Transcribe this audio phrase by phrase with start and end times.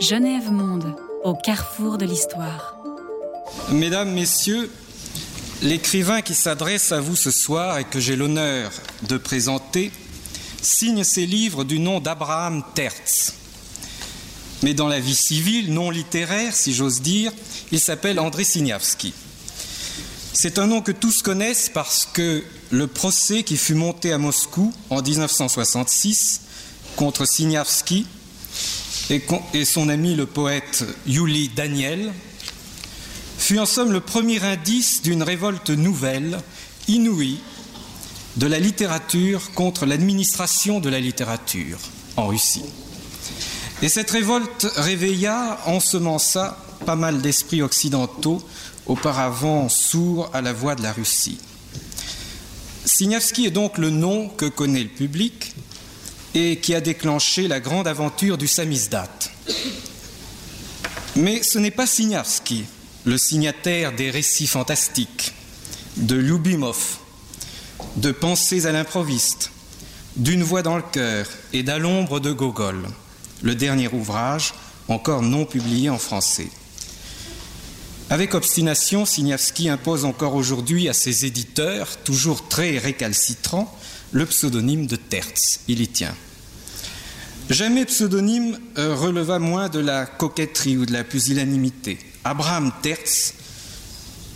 [0.00, 2.76] Genève Monde, au carrefour de l'histoire.
[3.70, 4.70] Mesdames, Messieurs,
[5.62, 8.70] l'écrivain qui s'adresse à vous ce soir et que j'ai l'honneur
[9.08, 9.90] de présenter
[10.60, 13.34] signe ses livres du nom d'Abraham Tertz.
[14.62, 17.32] Mais dans la vie civile, non littéraire, si j'ose dire,
[17.72, 19.14] il s'appelle André Signavski.
[20.32, 24.72] C'est un nom que tous connaissent parce que le procès qui fut monté à Moscou
[24.90, 26.40] en 1966
[26.96, 28.06] contre Signavski
[29.10, 32.12] et, son ami le poète Yuli Daniel,
[33.38, 36.40] fut en somme le premier indice d'une révolte nouvelle,
[36.88, 37.40] inouïe,
[38.36, 41.78] de la littérature contre l'administration de la littérature
[42.16, 42.64] en Russie.
[43.82, 48.42] Et cette révolte réveilla, ensemença pas mal d'esprits occidentaux
[48.86, 51.38] auparavant sourds à la voix de la Russie.
[52.84, 55.53] Signavski est donc le nom que connaît le public,
[56.34, 59.08] et qui a déclenché la grande aventure du samizdat.
[61.16, 62.64] Mais ce n'est pas Signavski,
[63.04, 65.32] le signataire des récits fantastiques,
[65.96, 66.98] de Lubimov,
[67.96, 69.52] de Pensées à l'improviste,
[70.16, 72.88] d'une voix dans le cœur et d'à l'ombre de Gogol,
[73.42, 74.54] le dernier ouvrage
[74.88, 76.48] encore non publié en français.
[78.10, 83.74] Avec obstination, Signavski impose encore aujourd'hui à ses éditeurs, toujours très récalcitrants,
[84.14, 85.60] le pseudonyme de Tertz.
[85.66, 86.14] Il y tient.
[87.50, 91.98] Jamais pseudonyme euh, releva moins de la coquetterie ou de la pusillanimité.
[92.22, 93.34] Abraham Tertz,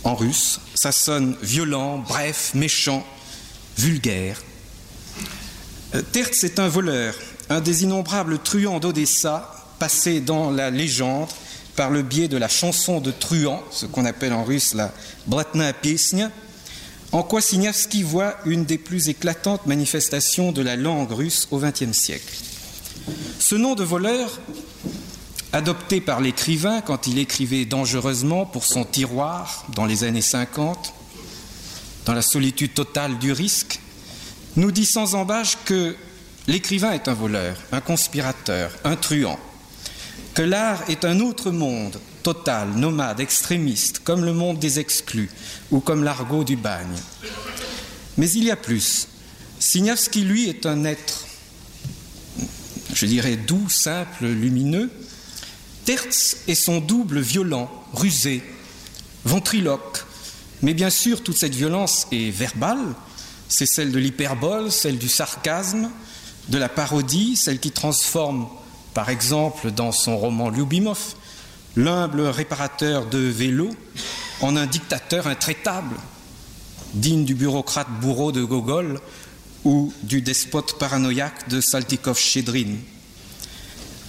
[0.03, 3.07] en russe, ça sonne violent, bref, méchant,
[3.77, 4.41] vulgaire.
[5.95, 7.15] Euh, Tertz est un voleur,
[7.49, 11.29] un des innombrables truands d'Odessa, passé dans la légende
[11.77, 14.93] par le biais de la chanson de truand, ce qu'on appelle en russe la
[15.25, 16.29] bratna piesnia,
[17.11, 21.91] en quoi Signavski voit une des plus éclatantes manifestations de la langue russe au XXe
[21.91, 22.35] siècle?
[23.39, 24.39] Ce nom de voleur,
[25.53, 30.93] adopté par l'écrivain quand il écrivait dangereusement pour son tiroir dans les années 50,
[32.05, 33.79] dans la solitude totale du risque,
[34.55, 35.95] nous dit sans embâche que
[36.47, 39.39] l'écrivain est un voleur, un conspirateur, un truand,
[40.33, 45.29] que l'art est un autre monde, total, nomade, extrémiste, comme le monde des exclus
[45.71, 46.97] ou comme l'argot du bagne.
[48.17, 49.07] Mais il y a plus.
[49.59, 51.25] Signavski, lui, est un être,
[52.93, 54.89] je dirais, doux, simple, lumineux.
[55.85, 58.43] Tertz est son double violent, rusé,
[59.25, 60.05] ventriloque.
[60.61, 62.95] Mais bien sûr, toute cette violence est verbale.
[63.47, 65.89] C'est celle de l'hyperbole, celle du sarcasme,
[66.49, 68.47] de la parodie, celle qui transforme,
[68.99, 71.15] par exemple, dans son roman Lyubimov,
[71.77, 73.73] l'humble réparateur de vélos
[74.41, 75.95] en un dictateur intraitable,
[76.95, 78.99] digne du bureaucrate bourreau de Gogol
[79.63, 82.75] ou du despote paranoïaque de Saltikov-Chedrin.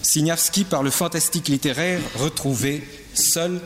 [0.02, 2.82] Signavski, par le fantastique littéraire, retrouvé
[3.14, 3.60] seul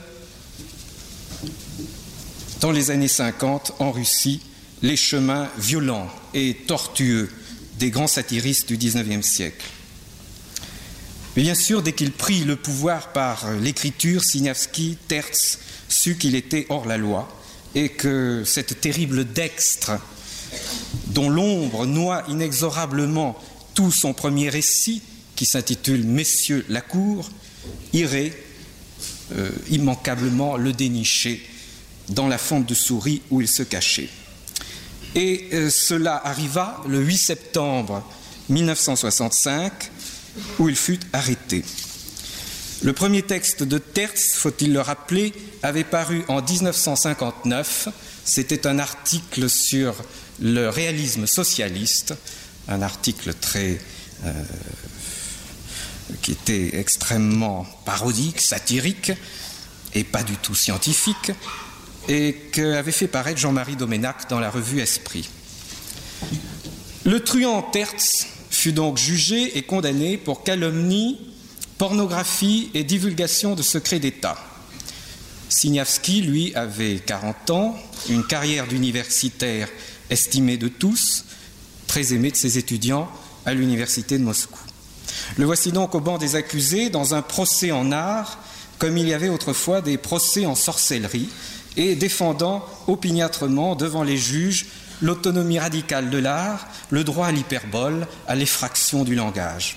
[2.60, 4.42] dans les années 50 en Russie
[4.82, 7.30] les chemins violents et tortueux
[7.78, 9.64] des grands satiristes du XIXe siècle.
[11.36, 15.58] Mais bien sûr, dès qu'il prit le pouvoir par l'écriture, Signavski, Tertz,
[15.88, 17.28] sut qu'il était hors la loi
[17.74, 19.92] et que cette terrible dextre,
[21.08, 23.36] dont l'ombre noie inexorablement
[23.74, 25.02] tout son premier récit,
[25.34, 27.28] qui s'intitule Messieurs la cour,
[27.92, 28.32] irait
[29.32, 31.44] euh, immanquablement le dénicher
[32.10, 34.10] dans la fente de souris où il se cachait.
[35.16, 38.08] Et euh, cela arriva le 8 septembre
[38.48, 39.72] 1965
[40.58, 41.64] où il fut arrêté.
[42.82, 47.88] Le premier texte de Tertz, faut-il le rappeler, avait paru en 1959.
[48.24, 49.94] C'était un article sur
[50.40, 52.14] le réalisme socialiste,
[52.68, 53.80] un article très
[54.24, 54.32] euh,
[56.20, 59.12] qui était extrêmement parodique, satirique
[59.94, 61.32] et pas du tout scientifique,
[62.08, 65.28] et qu'avait fait paraître Jean-Marie Doménac dans la revue Esprit.
[67.04, 68.26] Le truand Tertz
[68.64, 71.20] fut donc jugé et condamné pour calomnie,
[71.76, 74.38] pornographie et divulgation de secrets d'État.
[75.50, 77.76] Signavski, lui, avait 40 ans,
[78.08, 79.68] une carrière d'universitaire
[80.08, 81.26] estimée de tous,
[81.86, 83.06] très aimée de ses étudiants
[83.44, 84.60] à l'université de Moscou.
[85.36, 88.38] Le voici donc au banc des accusés dans un procès en art,
[88.78, 91.28] comme il y avait autrefois des procès en sorcellerie,
[91.76, 94.64] et défendant opiniâtrement devant les juges
[95.02, 99.76] l'autonomie radicale de l'art, le droit à l'hyperbole, à l'effraction du langage.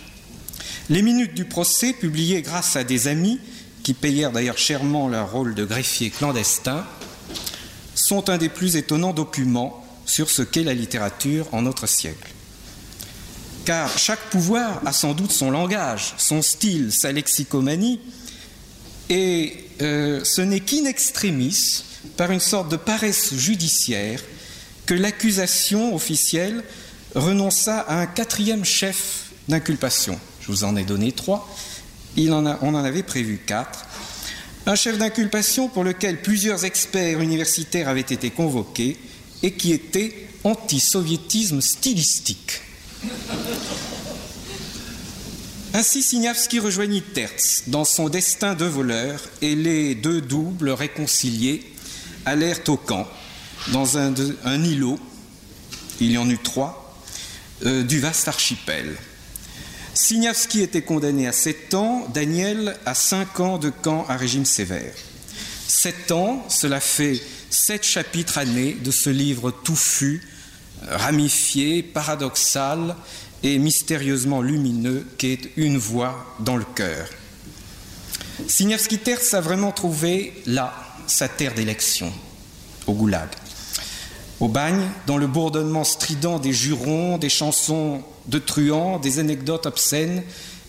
[0.89, 3.39] Les minutes du procès, publiées grâce à des amis,
[3.83, 6.85] qui payèrent d'ailleurs chèrement leur rôle de greffier clandestin,
[7.95, 12.33] sont un des plus étonnants documents sur ce qu'est la littérature en notre siècle.
[13.65, 17.99] car chaque pouvoir a sans doute son langage, son style, sa lexicomanie,
[19.09, 21.83] et euh, ce n'est qu'in extremis,
[22.15, 24.21] par une sorte de paresse judiciaire,
[24.87, 26.63] que l'accusation officielle
[27.13, 30.19] renonça à un quatrième chef d'inculpation.
[30.41, 31.47] Je vous en ai donné trois,
[32.17, 33.85] on en avait prévu quatre.
[34.65, 38.97] Un chef d'inculpation pour lequel plusieurs experts universitaires avaient été convoqués
[39.43, 42.61] et qui était anti-soviétisme stylistique.
[45.73, 51.63] Ainsi, Signavski rejoignit Tertz dans son destin de voleur et les deux doubles réconciliés
[52.25, 53.07] allèrent au camp,
[53.71, 54.13] dans un,
[54.63, 54.99] îlot,
[55.99, 56.95] il y en eut trois,
[57.65, 58.95] euh, du vaste archipel.
[59.93, 64.93] Signavski était condamné à sept ans, Daniel à cinq ans de camp à régime sévère.
[65.67, 67.19] Sept ans, cela fait
[67.49, 70.21] sept chapitres années de ce livre touffu,
[70.87, 72.95] ramifié, paradoxal
[73.43, 77.09] et mystérieusement lumineux qu'est Une voix dans le cœur.
[78.47, 80.73] Signavski Terz a vraiment trouvé là
[81.07, 82.13] sa terre d'élection,
[82.85, 83.29] au Goulag.
[84.39, 90.23] Au bagne, dans le bourdonnement strident des jurons, des chansons de truands, des anecdotes obscènes,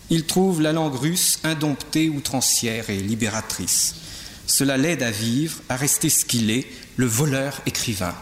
[0.09, 3.95] il trouve la langue russe indomptée, outrancière et libératrice.
[4.47, 6.65] Cela l'aide à vivre, à rester ce qu'il est,
[6.97, 8.15] le voleur écrivain.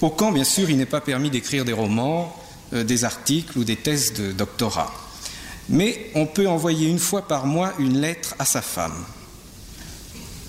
[0.00, 2.36] Au camp, bien sûr, il n'est pas permis d'écrire des romans,
[2.72, 4.92] euh, des articles ou des thèses de doctorat.
[5.68, 9.04] Mais on peut envoyer une fois par mois une lettre à sa femme.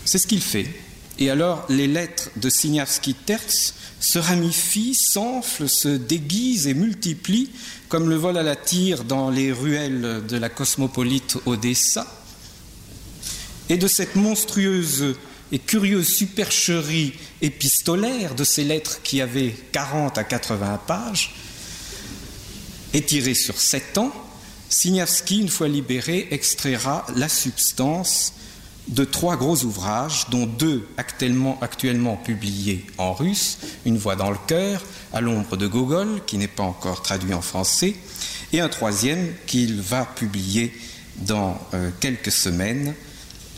[0.06, 0.68] C'est ce qu'il fait.
[1.22, 7.50] Et alors, les lettres de Signavski Terz se ramifient, s'enflent, se déguisent et multiplient,
[7.90, 12.08] comme le vol à la tire dans les ruelles de la cosmopolite Odessa.
[13.68, 15.16] Et de cette monstrueuse
[15.52, 21.36] et curieuse supercherie épistolaire de ces lettres qui avaient 40 à 80 pages,
[22.94, 24.14] étirées sur sept ans,
[24.70, 28.34] Signavski, une fois libéré, extraira la substance
[28.90, 34.84] de trois gros ouvrages, dont deux actuellement, publiés en russe, Une voix dans le cœur,
[35.14, 37.96] à l'ombre de Gogol, qui n'est pas encore traduit en français,
[38.52, 40.74] et un troisième qu'il va publier
[41.18, 42.96] dans euh, quelques semaines,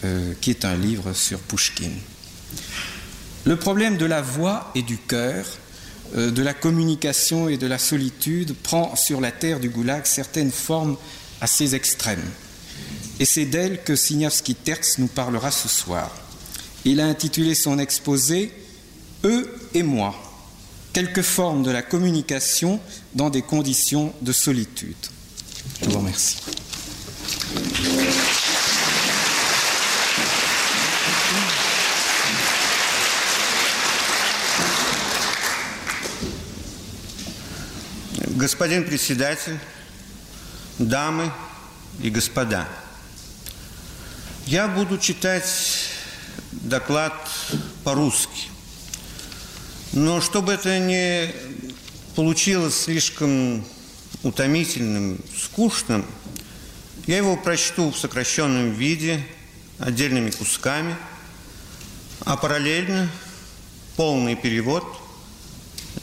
[0.04, 1.92] euh, qui est un livre sur Pushkin.
[3.45, 5.45] Le problème de la voix et du cœur,
[6.16, 10.51] euh, de la communication et de la solitude prend sur la terre du goulag certaines
[10.51, 10.98] formes
[11.39, 12.19] assez extrêmes
[13.20, 16.11] Et c'est d'elle que Signavski Terz nous parlera ce soir.
[16.84, 18.52] Il a intitulé son exposé
[19.25, 20.14] Eux et moi,
[20.93, 22.81] quelques formes de la communication
[23.14, 24.94] dans des conditions de solitude.
[25.82, 26.37] Je vous remercie.
[38.37, 39.58] Господин председатель,
[40.78, 41.32] дамы
[42.02, 42.69] и господа,
[44.45, 45.45] я буду читать
[46.51, 47.13] доклад
[47.83, 48.49] по-русски.
[49.93, 51.33] Но чтобы это не
[52.15, 53.65] получилось слишком
[54.23, 56.05] утомительным, скучным,
[57.07, 59.25] я его прочту в сокращенном виде,
[59.79, 60.95] отдельными кусками,
[62.21, 63.09] а параллельно
[63.95, 64.85] полный перевод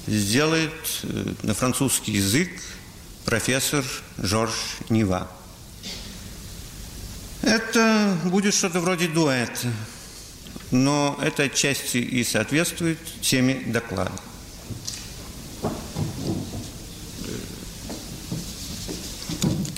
[0.07, 2.51] сделает э, на французский язык
[3.25, 3.85] профессор
[4.19, 4.55] Жорж
[4.89, 5.31] Нива.
[7.48, 9.68] Это будет что-то вроде дуэта,
[10.72, 14.12] но это отчасти и соответствует теме доклада.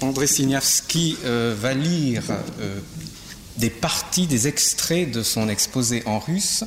[0.02, 2.24] André Signavski euh, va lire
[2.60, 2.80] euh,
[3.58, 6.64] des parties, des extraits de son exposé en russe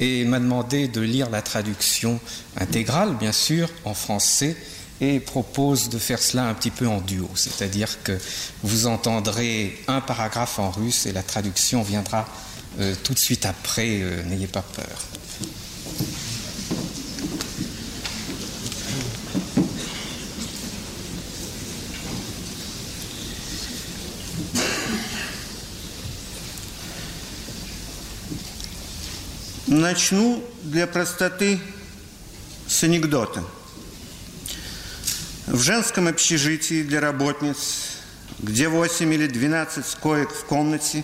[0.00, 2.18] et m'a demandé de lire la traduction
[2.56, 4.56] intégrale, bien sûr, en français,
[5.00, 8.18] et propose de faire cela un petit peu en duo, c'est-à-dire que
[8.62, 12.28] vous entendrez un paragraphe en russe et la traduction viendra
[12.78, 15.04] euh, tout de suite après, euh, n'ayez pas peur.
[29.70, 31.60] Начну для простоты
[32.66, 33.40] с анекдота.
[35.47, 37.99] В женском общежитии для работниц,
[38.39, 41.03] где 8 или 12 коек в комнате,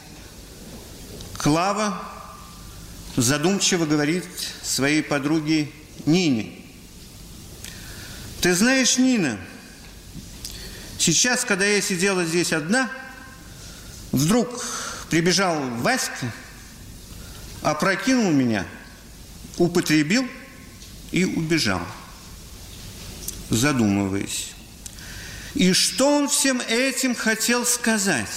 [1.37, 2.01] Клава
[3.15, 4.25] задумчиво говорит
[4.63, 5.69] своей подруге
[6.07, 6.59] Нине.
[8.41, 9.37] Ты знаешь, Нина,
[10.97, 12.89] сейчас, когда я сидела здесь одна,
[14.11, 14.65] вдруг
[15.11, 16.33] прибежал Васька,
[17.61, 18.65] опрокинул меня,
[19.57, 20.27] употребил
[21.11, 21.85] и убежал,
[23.51, 24.47] задумываясь.
[25.53, 28.27] И что он всем этим хотел сказать?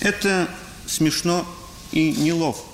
[0.00, 0.48] Это
[0.86, 1.46] смешно
[1.90, 2.64] и неловко.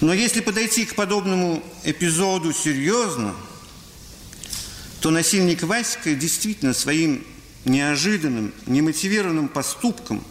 [0.00, 3.34] Но если подойти к подобному эпизоду серьезно,
[5.00, 7.24] то насильник Васька действительно своим
[7.64, 10.24] неожиданным, немотивированным поступком,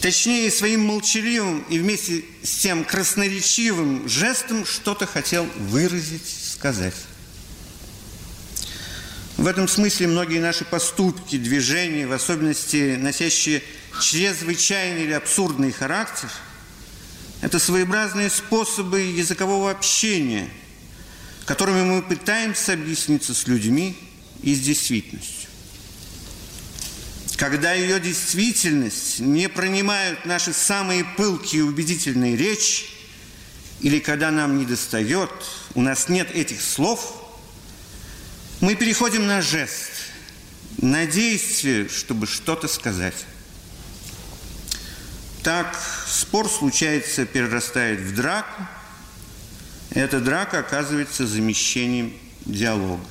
[0.00, 6.94] точнее своим молчаливым и вместе с тем красноречивым жестом что-то хотел выразить, сказать.
[9.36, 13.62] В этом смысле многие наши поступки, движения, в особенности носящие
[14.00, 16.28] чрезвычайный или абсурдный характер,
[17.42, 20.50] это своеобразные способы языкового общения,
[21.46, 23.96] которыми мы пытаемся объясниться с людьми
[24.42, 25.48] и с действительностью.
[27.36, 32.86] Когда ее действительность не принимают наши самые пылкие и убедительные речи,
[33.80, 35.30] или когда нам не достает,
[35.78, 37.24] у нас нет этих слов,
[38.60, 39.92] мы переходим на жест,
[40.78, 43.14] на действие, чтобы что-то сказать.
[45.44, 48.66] Так спор случается, перерастает в драку.
[49.90, 52.12] Эта драка оказывается замещением
[52.44, 53.06] диалога.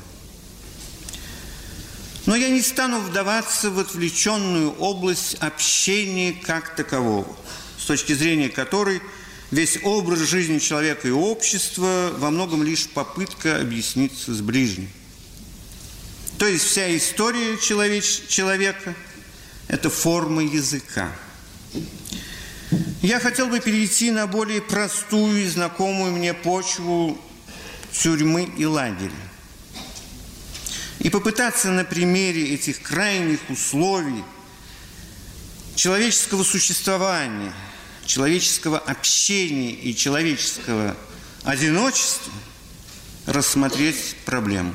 [2.25, 7.33] Но я не стану вдаваться в отвлеченную область общения как такового,
[7.79, 9.01] с точки зрения которой
[9.51, 14.89] весь образ жизни человека и общества во многом лишь попытка объясниться с ближним.
[16.37, 18.95] То есть вся история человеч человека–
[19.67, 21.11] это форма языка–
[23.01, 27.17] я хотел бы перейти на более простую и знакомую мне почву
[27.91, 29.11] тюрьмы и лагеря.
[30.99, 34.23] И попытаться на примере этих крайних условий
[35.75, 37.53] человеческого существования,
[38.07, 40.97] человеческого общения и человеческого
[41.43, 42.33] одиночества
[43.27, 44.73] рассмотреть проблему.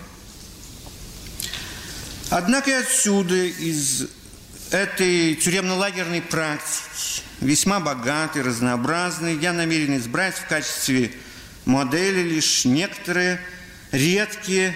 [2.30, 4.06] Однако и отсюда, из
[4.70, 9.36] этой тюремно-лагерной практики, весьма богатый, разнообразный.
[9.36, 11.12] Я намерен избрать в качестве
[11.64, 13.40] модели лишь некоторые
[13.90, 14.74] редкие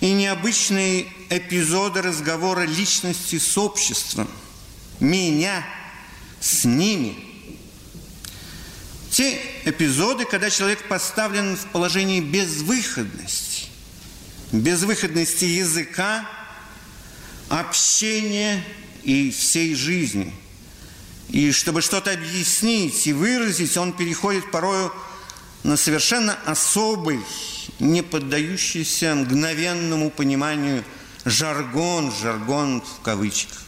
[0.00, 4.28] и необычные эпизоды разговора личности с обществом,
[5.00, 5.64] меня
[6.40, 7.16] с ними.
[9.18, 13.64] Те эпизоды, когда человек поставлен в положении безвыходности,
[14.52, 16.24] безвыходности языка,
[17.48, 18.64] общения
[19.02, 20.32] и всей жизни–
[21.30, 24.92] и чтобы что-то объяснить и выразить, он переходит порою
[25.62, 27.20] на совершенно особый,
[27.80, 30.84] не поддающийся мгновенному пониманию
[31.24, 33.67] жаргон, жаргон в кавычках.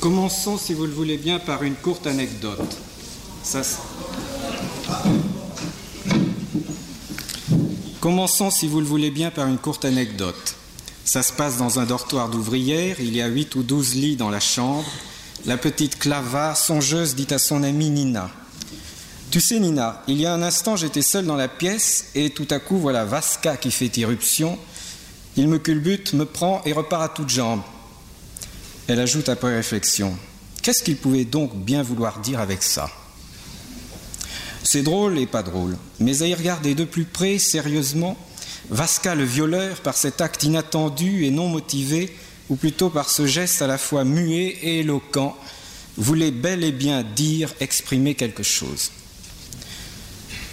[0.00, 2.76] Commençons, si vous le voulez bien, par une courte anecdote.
[3.42, 3.62] Ça...
[8.00, 10.56] Commençons, si vous le voulez bien, par une courte anecdote.
[11.04, 14.28] Ça se passe dans un dortoir d'ouvrière, il y a huit ou douze lits dans
[14.28, 14.84] la chambre.
[15.46, 18.30] La petite Clava, songeuse, dit à son amie Nina
[19.30, 22.46] Tu sais, Nina, il y a un instant, j'étais seule dans la pièce et tout
[22.50, 24.58] à coup, voilà Vasca qui fait irruption.
[25.36, 27.62] Il me culbute, me prend et repart à toutes jambes.
[28.90, 30.18] Elle ajoute après réflexion.
[30.62, 32.90] Qu'est-ce qu'il pouvait donc bien vouloir dire avec ça?
[34.64, 38.18] C'est drôle et pas drôle, mais à y regarder de plus près, sérieusement,
[38.68, 42.12] Vasca le violeur, par cet acte inattendu et non motivé,
[42.48, 45.38] ou plutôt par ce geste à la fois muet et éloquent,
[45.96, 48.90] voulait bel et bien dire, exprimer quelque chose.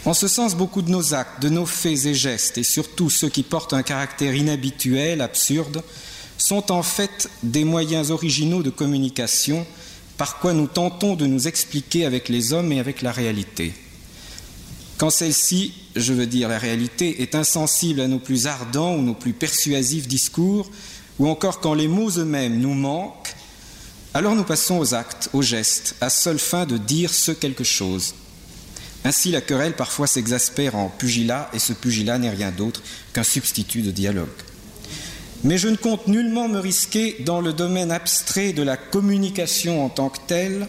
[0.06, 3.30] En ce sens, beaucoup de nos actes, de nos faits et gestes, et surtout ceux
[3.30, 5.82] qui portent un caractère inhabituel, absurde,
[6.38, 9.66] sont en fait des moyens originaux de communication
[10.18, 13.74] par quoi nous tentons de nous expliquer avec les hommes et avec la réalité.
[14.98, 19.14] Quand celle-ci je veux dire la réalité, est insensible à nos plus ardents ou nos
[19.14, 20.70] plus persuasifs discours,
[21.20, 23.36] ou encore quand les mots eux-mêmes nous manquent,
[24.14, 28.14] alors nous passons aux actes, aux gestes, à seule fin de dire ce quelque chose.
[29.04, 32.82] Ainsi la querelle parfois s'exaspère en pugilat, et ce pugilat n'est rien d'autre
[33.14, 34.28] qu'un substitut de dialogue.
[35.44, 39.90] Mais je ne compte nullement me risquer dans le domaine abstrait de la communication en
[39.90, 40.68] tant que telle,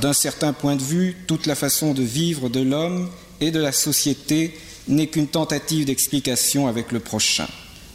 [0.00, 3.10] d'un certain point de vue, toute la façon de vivre de l'homme
[3.40, 4.58] et de la société
[4.88, 7.48] n'est qu'une tentative d'explication avec le prochain.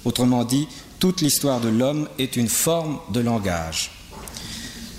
[0.05, 0.67] Autrement dit,
[0.99, 3.91] toute l'histoire de l'homme est une forme de langage.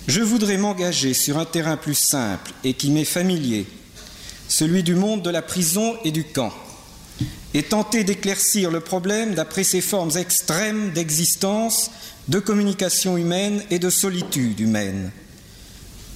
[0.06, 3.66] Je voudrais m'engager sur un terrain plus simple et qui m'est familier,
[4.48, 6.52] celui du monde de la prison et du camp,
[7.54, 11.90] et tenter d'éclaircir le problème d'après ces formes extrêmes d'existence,
[12.28, 15.10] de communication humaine et de solitude humaine.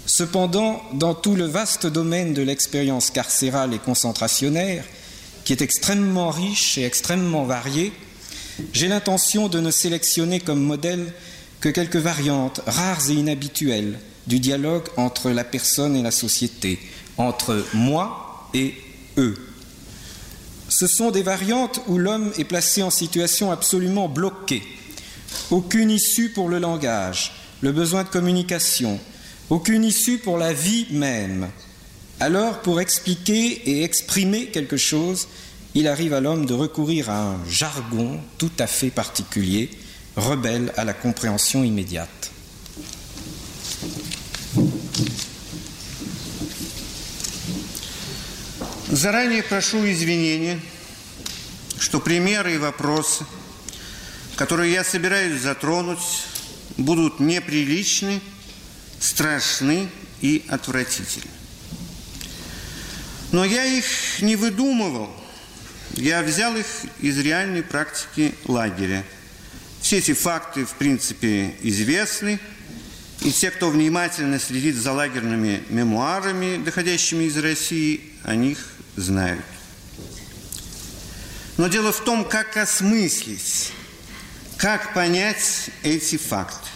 [0.06, 4.84] Cependant, dans tout le vaste domaine de l'expérience carcérale et concentrationnaire,
[5.44, 7.92] qui est extrêmement riche et extrêmement varié,
[8.72, 11.12] j'ai l'intention de ne sélectionner comme modèle
[11.60, 16.78] que quelques variantes rares et inhabituelles du dialogue entre la personne et la société,
[17.16, 18.74] entre moi et
[19.18, 19.36] eux.
[20.76, 24.64] Ce sont des variantes où l'homme est placé en situation absolument bloquée.
[25.52, 28.98] Aucune issue pour le langage, le besoin de communication,
[29.50, 31.48] aucune issue pour la vie même.
[32.18, 35.28] Alors, pour expliquer et exprimer quelque chose,
[35.76, 39.70] il arrive à l'homme de recourir à un jargon tout à fait particulier,
[40.16, 42.32] rebelle à la compréhension immédiate.
[48.94, 50.60] Заранее прошу извинения,
[51.80, 53.26] что примеры и вопросы,
[54.36, 55.98] которые я собираюсь затронуть,
[56.76, 58.20] будут неприличны,
[59.00, 59.88] страшны
[60.20, 61.26] и отвратительны.
[63.32, 63.84] Но я их
[64.20, 65.10] не выдумывал,
[65.94, 66.66] я взял их
[67.00, 69.04] из реальной практики лагеря.
[69.80, 72.38] Все эти факты, в принципе, известны,
[73.22, 79.44] и те, кто внимательно следит за лагерными мемуарами, доходящими из России, о них знают.
[81.56, 83.72] Но дело в том, как осмыслить,
[84.56, 86.68] как понять эти факты.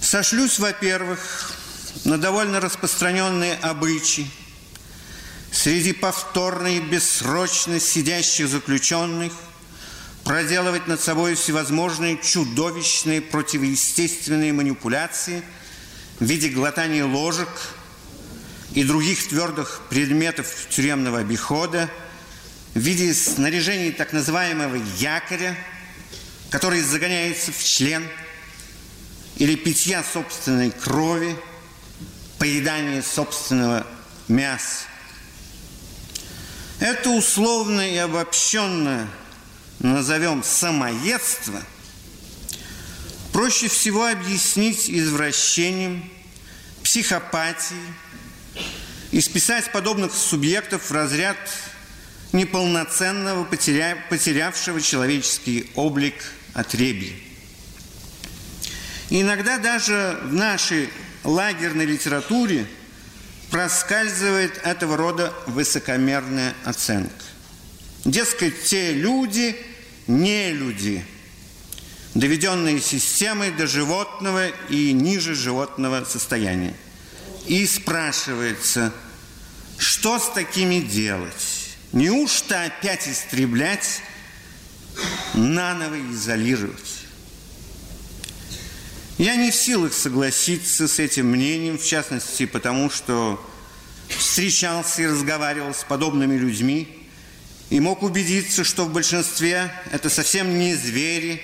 [0.00, 1.54] Сошлюсь, во-первых,
[2.04, 4.30] на довольно распространенные обычаи
[5.50, 9.32] среди повторно и бессрочно сидящих заключенных
[10.24, 15.42] проделывать над собой всевозможные чудовищные противоестественные манипуляции
[16.20, 17.48] в виде глотания ложек–
[18.74, 21.90] и других твердых предметов тюремного обихода
[22.74, 25.56] в виде снаряжений так называемого якоря,
[26.50, 28.06] который загоняется в член,
[29.36, 31.36] или питья собственной крови,
[32.38, 33.86] поедания собственного
[34.28, 34.84] мяса.
[36.80, 39.08] Это условно и обобщенно
[39.80, 41.60] назовем самоедство,
[43.32, 46.08] проще всего объяснить извращением,
[46.82, 47.80] психопатией,
[49.10, 51.36] и списать подобных субъектов в разряд
[52.32, 53.96] неполноценного, потеря...
[54.10, 56.14] потерявшего человеческий облик
[56.52, 57.12] отребья.
[59.10, 60.90] Иногда даже в нашей
[61.24, 62.66] лагерной литературе
[63.50, 67.10] проскальзывает этого рода высокомерная оценка.
[68.04, 69.56] Дескать, те люди
[70.06, 71.04] не люди,
[72.14, 76.74] доведенные системой до животного и ниже животного состояния–
[77.48, 78.92] и спрашивается,
[79.78, 81.76] что с такими делать?
[81.92, 84.02] Неужто опять истреблять,
[85.32, 87.06] наново изолировать?
[89.16, 93.42] Я не в силах согласиться с этим мнением, в частности, потому что
[94.08, 97.08] встречался и разговаривал с подобными людьми
[97.70, 101.42] и мог убедиться, что в большинстве это совсем не звери,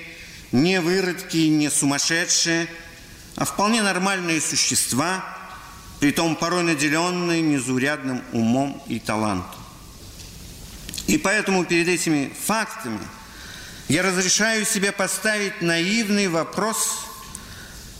[0.53, 2.69] не выродки, не сумасшедшие,
[3.37, 5.25] а вполне нормальные существа–
[6.01, 9.61] притом порой наделенный незаурядным умом и талантом.
[11.07, 13.01] И поэтому перед этими фактами
[13.89, 17.01] я разрешаю себе поставить наивный вопрос,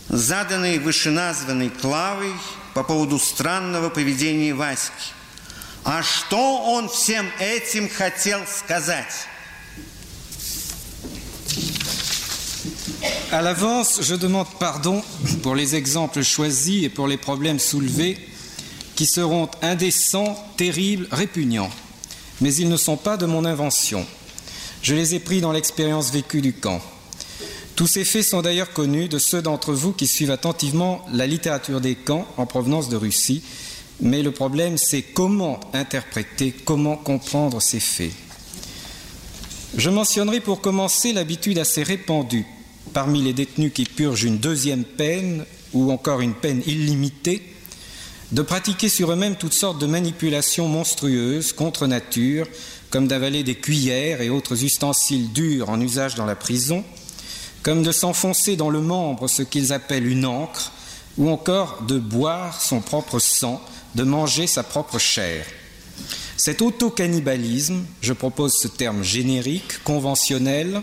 [0.09, 2.33] заданный вышеназванной Клавой
[2.73, 5.13] по поводу странного поведения Васьки.
[5.83, 9.27] А что он всем этим хотел сказать?
[13.35, 15.03] À l'avance, je demande pardon
[15.43, 18.17] pour les exemples choisis et pour les problèmes soulevés
[18.95, 21.69] qui seront indécents, terribles, répugnants.
[22.39, 24.05] Mais ils ne sont pas de mon invention.
[24.81, 26.81] Je les ai pris dans l'expérience vécue du camp.
[27.75, 31.81] Tous ces faits sont d'ailleurs connus de ceux d'entre vous qui suivent attentivement la littérature
[31.81, 33.43] des camps en provenance de Russie.
[33.99, 38.13] Mais le problème, c'est comment interpréter, comment comprendre ces faits.
[39.75, 42.45] Je mentionnerai pour commencer l'habitude assez répandue
[42.95, 47.43] parmi les détenus qui purgent une deuxième peine ou encore une peine illimitée,
[48.31, 52.47] de pratiquer sur eux-mêmes toutes sortes de manipulations monstrueuses contre nature,
[52.89, 56.85] comme d'avaler des cuillères et autres ustensiles durs en usage dans la prison,
[57.63, 60.71] comme de s'enfoncer dans le membre ce qu'ils appellent une encre,
[61.17, 63.61] ou encore de boire son propre sang,
[63.95, 65.45] de manger sa propre chair.
[66.37, 70.81] Cet auto-cannibalisme, je propose ce terme générique, conventionnel,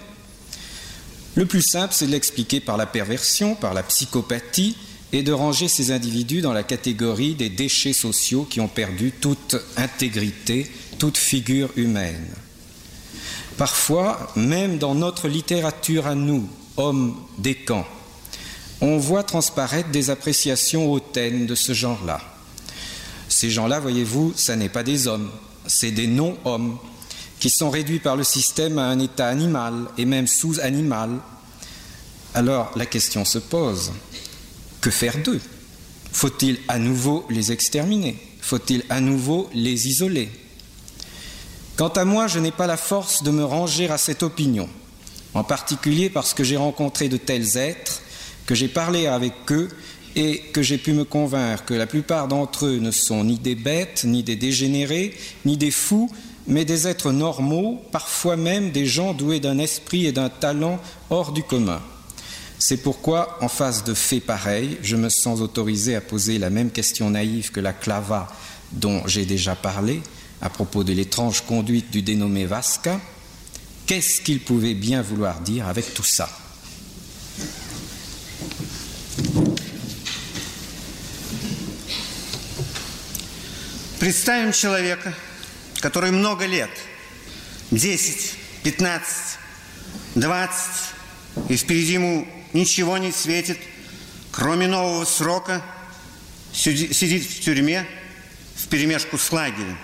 [1.35, 4.77] le plus simple, c'est de l'expliquer par la perversion, par la psychopathie,
[5.13, 9.57] et de ranger ces individus dans la catégorie des déchets sociaux qui ont perdu toute
[9.77, 12.27] intégrité, toute figure humaine.
[13.59, 17.87] Parfois, même dans notre littérature à nous, hommes des camps,
[18.81, 22.21] on voit transparaître des appréciations hautaines de ce genre-là.
[23.29, 25.31] Ces gens-là, voyez-vous, ça n'est pas des hommes,
[25.67, 26.79] c'est des non-hommes
[27.43, 31.11] qui sont réduits par le système à un état animal et même sous-animal.
[32.35, 33.91] Alors la question se pose,
[34.81, 35.41] que faire d'eux?
[36.13, 38.17] Faut-il à nouveau les exterminer?
[38.41, 40.31] Faut-il à nouveau les isoler?
[41.77, 44.69] Quant à moi, je n'ai pas la force de me ranger à cette opinion,
[45.35, 48.03] en particulier parce que j'ai rencontré de tels êtres,
[48.47, 49.69] que j'ai parlé avec eux
[50.15, 53.57] et que j'ai pu me convaincre que la plupart d'entre eux ne sont ni des
[53.57, 55.13] bêtes, ni des dégénérés,
[55.45, 56.09] ni des fous,
[56.48, 61.32] mais des êtres normaux, parfois même des gens doués d'un esprit et d'un talent hors
[61.32, 61.82] du commun.
[62.60, 66.72] C'est pourquoi, en face de faits pareils, je me sens autorisé à poser la même
[66.72, 68.28] question naïve que la clava
[68.72, 70.02] dont j'ai déjà parlé
[70.42, 73.00] à propos de l'étrange conduite du dénommé Vasca.
[73.86, 76.30] Qu'est-ce qu'il pouvait bien vouloir dire avec tout ça
[84.00, 85.12] Представим человека,
[85.83, 86.71] который много лет,
[87.73, 89.39] 10, 15,
[90.15, 90.61] 20,
[91.49, 93.59] и впереди ему ничего не светит,
[94.31, 95.61] кроме нового срока,
[96.53, 97.85] сидит в тюрьме
[98.55, 99.77] в перемешку с лагерем.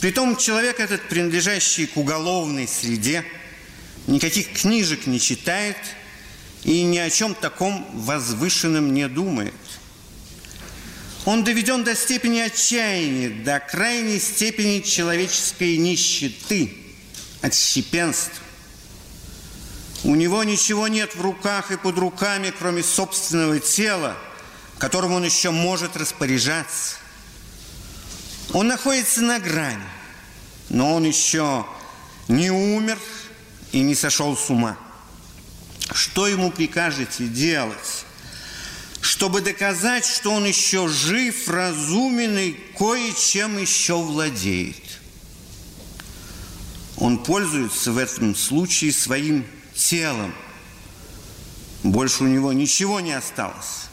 [0.00, 3.24] Притом человек этот, принадлежащий к уголовной среде,
[4.06, 5.76] никаких книжек не читает
[6.64, 9.52] и ни о чем таком возвышенном не думает–
[11.26, 16.72] он доведен до степени отчаяния, до крайней степени человеческой нищеты,
[17.42, 18.44] отщепенства.
[20.04, 24.16] У него ничего нет в руках и под руками, кроме собственного тела,
[24.78, 26.98] которым он еще может распоряжаться.
[28.52, 29.82] Он находится на грани,
[30.68, 31.66] но он еще
[32.28, 33.00] не умер
[33.72, 34.78] и не сошел с ума.
[35.92, 38.05] Что ему прикажете делать?
[39.06, 44.82] Чтобы доказать, что он еще жив, разумен и кое-чем еще владеет.
[46.96, 50.34] Он пользуется в этом случае своим телом.
[51.84, 53.84] Больше у него ничего не осталось.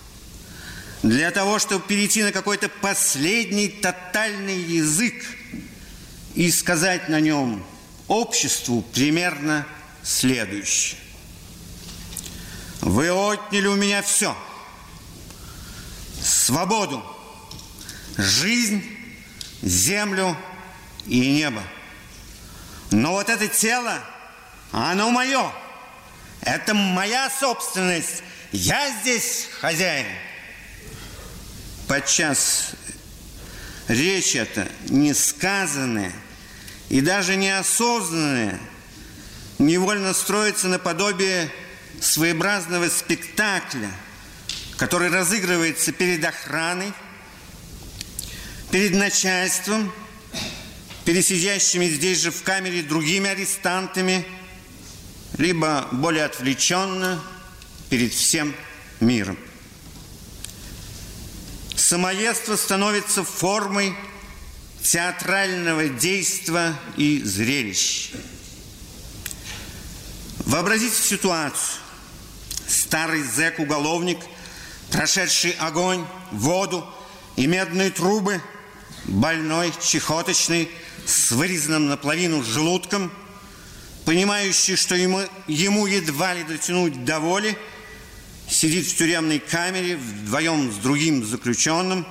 [1.04, 5.13] Для того, чтобы перейти на какой-то последний тотальный язык
[6.34, 7.63] и сказать на нем
[8.08, 9.67] обществу примерно
[10.02, 10.99] следующее.
[12.82, 14.36] Вы отняли у меня все–
[16.23, 17.03] свободу,
[18.17, 18.83] жизнь,
[19.62, 20.38] землю
[21.05, 21.62] и небо.
[22.91, 23.99] Но вот это тело,
[24.71, 25.51] оно мое.
[26.41, 28.23] Это моя собственность.
[28.51, 30.05] Я здесь хозяин.
[31.88, 32.71] Подчас
[33.88, 36.13] речь эта несказанная
[36.89, 38.59] и даже неосознанная
[39.59, 41.51] невольно строится наподобие
[41.99, 43.91] своеобразного спектакля–
[44.84, 46.91] который разыгрывается перед охраной,
[48.69, 49.93] перед начальством,
[51.06, 54.28] перед сидящими здесь же в камере другими арестантами,
[55.38, 57.24] либо более отвлеченно
[57.89, 58.54] перед всем
[59.00, 59.39] миром.
[61.78, 63.96] Самоедство становится формой
[64.82, 68.17] театрального действа и зрелища.
[70.39, 71.80] Вообразите ситуацию.
[72.67, 74.19] Старый зэк-уголовник–
[74.93, 76.86] прошедший огонь, воду
[77.36, 78.39] и медные трубы,
[79.06, 80.69] больной, чехоточный,
[81.06, 83.12] с вырезанным наполовину желудком,
[84.06, 87.58] понимающий, что ему, ему едва ли дотянуть до воли,
[88.47, 92.06] сидит в тюремной камере вдвоем с другим заключенным,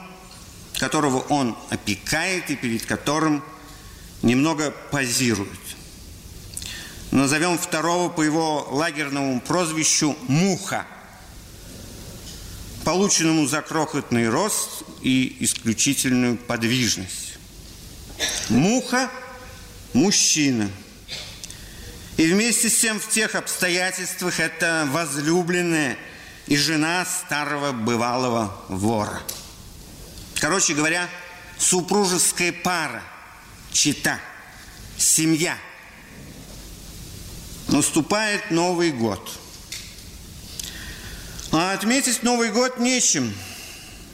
[0.78, 3.44] которого он опекает и перед которым
[4.22, 5.48] немного позирует.
[7.12, 10.84] Назовем второго по его лагерному прозвищу «Муха»
[12.84, 17.38] полученному за крохотный рост и исключительную подвижность.
[18.48, 19.10] Муха–
[19.92, 20.70] мужчина.
[22.16, 25.96] И вместе с тем в тех обстоятельствах это возлюбленная
[26.46, 29.22] и жена старого бывалого вора.
[30.40, 31.08] Короче говоря,
[31.58, 33.02] супружеская пара,
[33.72, 34.18] чита,
[34.98, 35.56] семья.
[37.68, 39.30] Наступает Новый год–
[41.52, 43.32] а отметить Новый год нечем.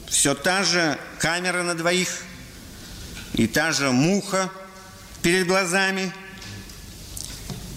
[0.07, 2.23] Все та же камера на двоих
[3.33, 4.51] и та же муха
[5.21, 6.11] перед глазами.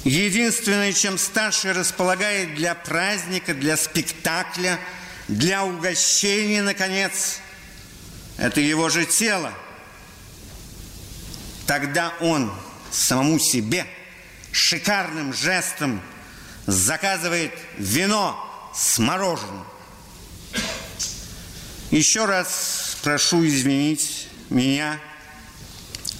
[0.04, 4.80] Единственное, чем старший располагает для праздника, для спектакля,
[5.28, 7.38] для угощения, наконец,
[8.38, 9.52] это его же тело.
[11.66, 12.52] Тогда он
[12.90, 13.86] самому себе
[14.50, 16.02] шикарным жестом
[16.66, 19.64] заказывает вино, с мороженым.
[21.90, 24.98] Еще раз прошу извинить меня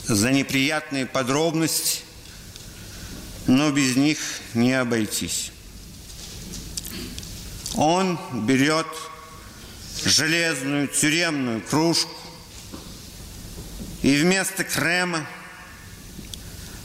[0.05, 2.01] за неприятные подробности,
[3.47, 4.19] но без них
[4.55, 5.53] не обойтись.
[7.75, 8.87] Он берет
[10.05, 12.15] железную тюремную кружку
[14.03, 15.27] и вместо крема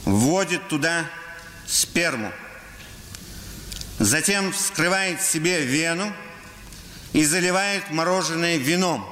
[0.04, 1.04] вводит туда
[1.66, 2.32] сперму.
[3.98, 6.12] Затем вскрывает себе вену
[7.12, 9.04] и заливает мороженое вином.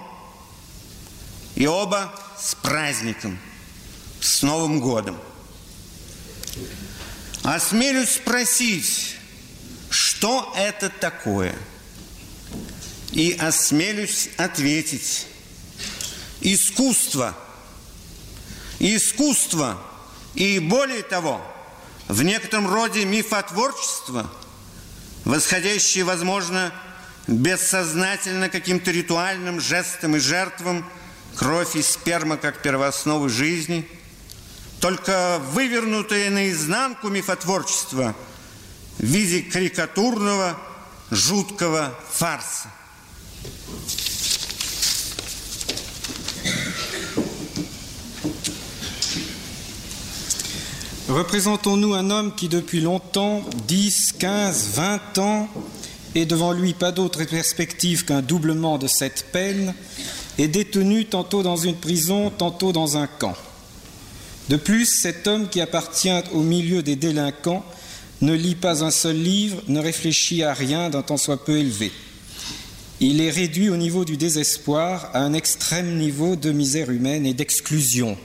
[1.56, 3.38] И оба с праздником,
[4.20, 5.18] с Новым годом.
[7.42, 9.16] Осмелюсь спросить,
[9.90, 11.54] что это такое?
[13.12, 15.26] И осмелюсь ответить.
[16.40, 17.36] Искусство.
[18.78, 19.82] Искусство.
[20.34, 21.40] И более того,
[22.08, 24.30] в некотором роде мифотворчество,
[25.26, 26.72] восходящее, возможно,
[27.26, 30.88] бессознательно каким-то ритуальным жестом и жертвам,
[31.34, 33.86] кровь и сперма как первоосновы жизни,
[34.80, 38.14] только вывернутое наизнанку мифотворчество
[38.98, 40.56] в виде карикатурного,
[41.10, 42.70] жуткого фарса.
[51.08, 55.48] Représentons-nous un homme qui depuis longtemps, 10, 15, 20 ans,
[56.16, 59.72] et devant lui pas d'autre perspective qu'un doublement de cette peine,
[60.38, 63.36] est détenu tantôt dans une prison, tantôt dans un camp.
[64.48, 67.64] De plus, cet homme qui appartient au milieu des délinquants
[68.20, 71.92] ne lit pas un seul livre, ne réfléchit à rien d'un temps soit peu élevé.
[72.98, 77.34] Il est réduit au niveau du désespoir, à un extrême niveau de misère humaine et
[77.34, 78.16] d'exclusion.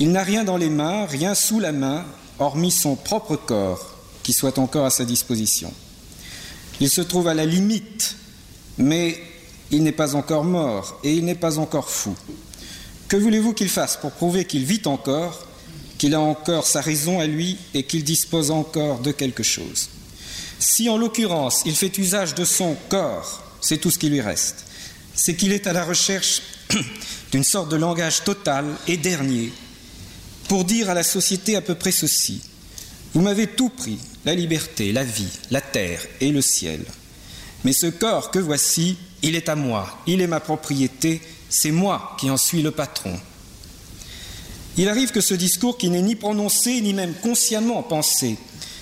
[0.00, 2.04] Il n'a rien dans les mains, rien sous la main,
[2.38, 5.72] hormis son propre corps, qui soit encore à sa disposition.
[6.80, 8.16] Il se trouve à la limite,
[8.76, 9.22] mais
[9.70, 12.14] il n'est pas encore mort et il n'est pas encore fou.
[13.06, 15.46] Que voulez-vous qu'il fasse pour prouver qu'il vit encore,
[15.98, 19.88] qu'il a encore sa raison à lui et qu'il dispose encore de quelque chose?
[20.58, 24.64] Si en l'occurrence il fait usage de son corps, c'est tout ce qui lui reste,
[25.14, 26.42] c'est qu'il est à la recherche
[27.32, 29.52] d'une sorte de langage total et dernier
[30.48, 32.42] pour dire à la société à peu près ceci.
[33.14, 36.84] Vous m'avez tout pris, la liberté, la vie, la terre et le ciel.
[37.64, 42.16] Mais ce corps que voici, il est à moi, il est ma propriété, c'est moi
[42.18, 43.18] qui en suis le patron.
[44.76, 48.36] Il arrive que ce discours, qui n'est ni prononcé ni même consciemment pensé,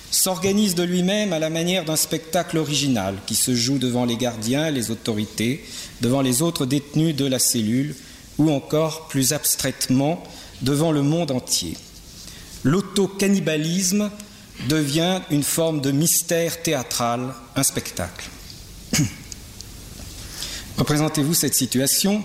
[0.09, 4.71] s'organise de lui-même à la manière d'un spectacle original qui se joue devant les gardiens,
[4.71, 5.63] les autorités,
[6.01, 7.95] devant les autres détenus de la cellule,
[8.39, 10.23] ou encore, plus abstraitement,
[10.63, 11.77] devant le monde entier.
[12.63, 14.09] L'auto-cannibalisme
[14.67, 18.29] devient une forme de mystère théâtral, un spectacle.
[20.77, 22.23] Représentez-vous cette situation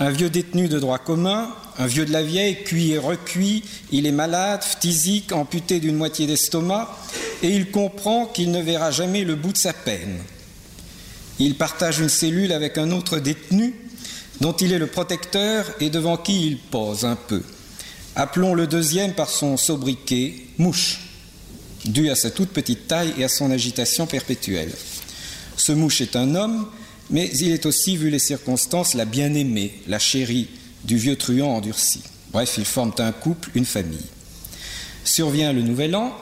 [0.00, 4.06] un vieux détenu de droit commun, un vieux de la vieille, cuit et recuit, il
[4.06, 6.96] est malade, phtisique, amputé d'une moitié d'estomac,
[7.42, 10.18] et il comprend qu'il ne verra jamais le bout de sa peine.
[11.38, 13.74] Il partage une cellule avec un autre détenu,
[14.40, 17.42] dont il est le protecteur et devant qui il pose un peu.
[18.16, 21.00] Appelons le deuxième par son sobriquet, mouche,
[21.84, 24.72] dû à sa toute petite taille et à son agitation perpétuelle.
[25.56, 26.68] Ce mouche est un homme,
[27.10, 30.48] mais il est aussi, vu les circonstances, la bien-aimée, la chérie
[30.84, 32.02] du vieux truand endurci.
[32.32, 34.06] Bref, ils forment un couple, une famille.
[35.04, 36.16] Survient le nouvel an,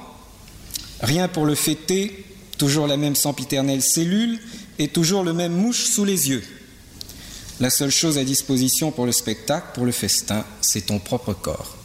[1.02, 2.24] rien pour le fêter,
[2.57, 4.38] toujours la même sempiternelle cellule
[4.78, 6.42] et toujours le même mouche sous les yeux.
[7.61, 11.76] La seule chose à disposition pour le spectacle, pour le festin, c'est ton propre corps.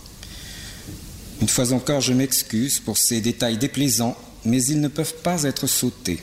[1.42, 5.68] Une fois encore, je m'excuse pour ces détails déplaisants, mais ils ne peuvent pas être
[5.68, 6.20] sautés.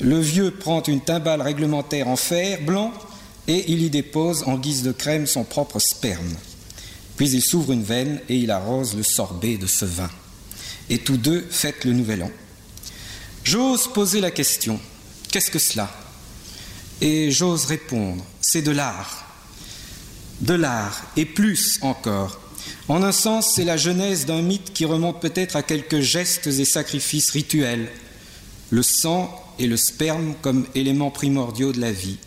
[0.00, 2.92] Le vieux prend une timbale réglementaire en fer blanc
[3.48, 6.34] et il y dépose en guise de crème son propre sperme.
[7.16, 10.10] Puis il s'ouvre une veine et il arrose le sorbet de ce vin.
[10.88, 12.30] Et tous deux fêtent le nouvel an.
[13.44, 14.80] J'ose poser la question
[15.30, 15.90] qu'est-ce que cela?
[17.00, 19.26] Et j'ose répondre c'est de l'art.
[20.40, 22.40] De l'art, et plus encore.
[22.90, 26.64] En un sens, c'est la genèse d'un mythe qui remonte peut-être à quelques gestes et
[26.64, 27.88] sacrifices rituels.
[28.70, 32.18] Le sang et le sperme comme éléments primordiaux de la vie.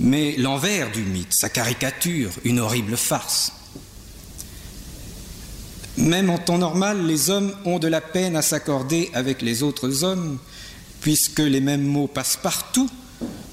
[0.00, 3.52] Mais l'envers du mythe, sa caricature, une horrible farce.
[5.96, 10.02] Même en temps normal, les hommes ont de la peine à s'accorder avec les autres
[10.02, 10.40] hommes,
[11.02, 12.90] puisque les mêmes mots passent partout,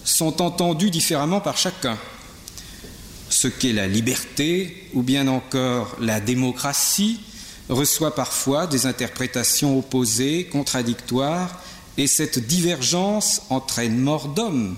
[0.03, 1.99] sont entendus différemment par chacun.
[3.35, 7.19] Ce qu'est la liberté, ou bien encore la démocratie,
[7.67, 11.61] reçoit parfois des interprétations opposées, contradictoires,
[11.97, 14.77] et cette divergence entraîne mort d'homme,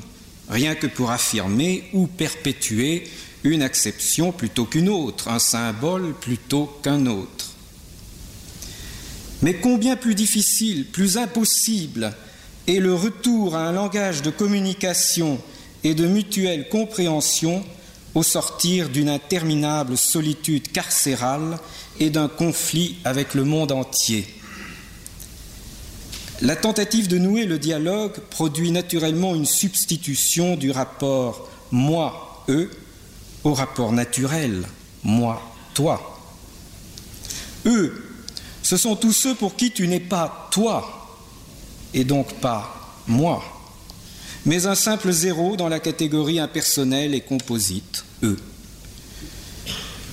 [0.50, 3.04] rien que pour affirmer ou perpétuer
[3.43, 7.52] une acception plutôt qu'une autre, un symbole plutôt qu'un autre.
[9.43, 12.12] Mais combien plus difficile, plus impossible
[12.65, 15.39] est le retour à un langage de communication
[15.84, 17.63] et de mutuelle compréhension
[18.18, 21.60] au sortir d'une interminable solitude carcérale
[22.00, 24.26] et d'un conflit avec le monde entier.
[26.42, 32.72] La tentative de nouer le dialogue produit naturellement une substitution du rapport moi-eux
[33.44, 34.64] au rapport naturel
[35.04, 36.20] moi-toi.
[37.68, 38.04] Eux,
[38.64, 41.08] ce sont tous ceux pour qui tu n'es pas toi
[41.94, 43.44] et donc pas moi,
[44.48, 48.40] mais un simple zéro dans la catégorie impersonnelle et composite, eux.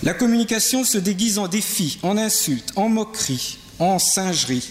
[0.02, 4.68] La communication se déguise en défi, en insulte, en moquerie, en singerie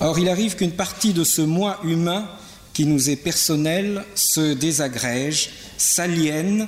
[0.00, 2.28] Or, il arrive qu'une partie de ce moi humain
[2.72, 6.66] qui nous est personnel se désagrège, s'aliène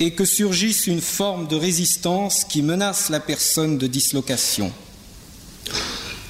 [0.00, 4.72] et que surgisse une forme de résistance qui menace la personne de dislocation.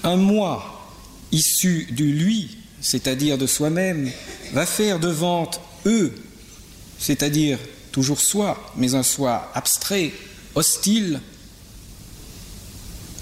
[0.02, 0.90] Un moi
[1.30, 4.10] issu du lui, c'est-à-dire de soi-même,
[4.52, 5.50] va faire devant
[5.86, 6.14] eux,
[6.98, 7.58] c'est-à-dire
[7.92, 10.12] toujours soi, mais un soi abstrait,
[10.54, 11.20] hostile,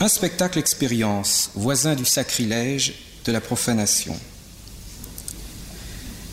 [0.00, 4.18] un spectacle expérience, voisin du sacrilège, de la profanation.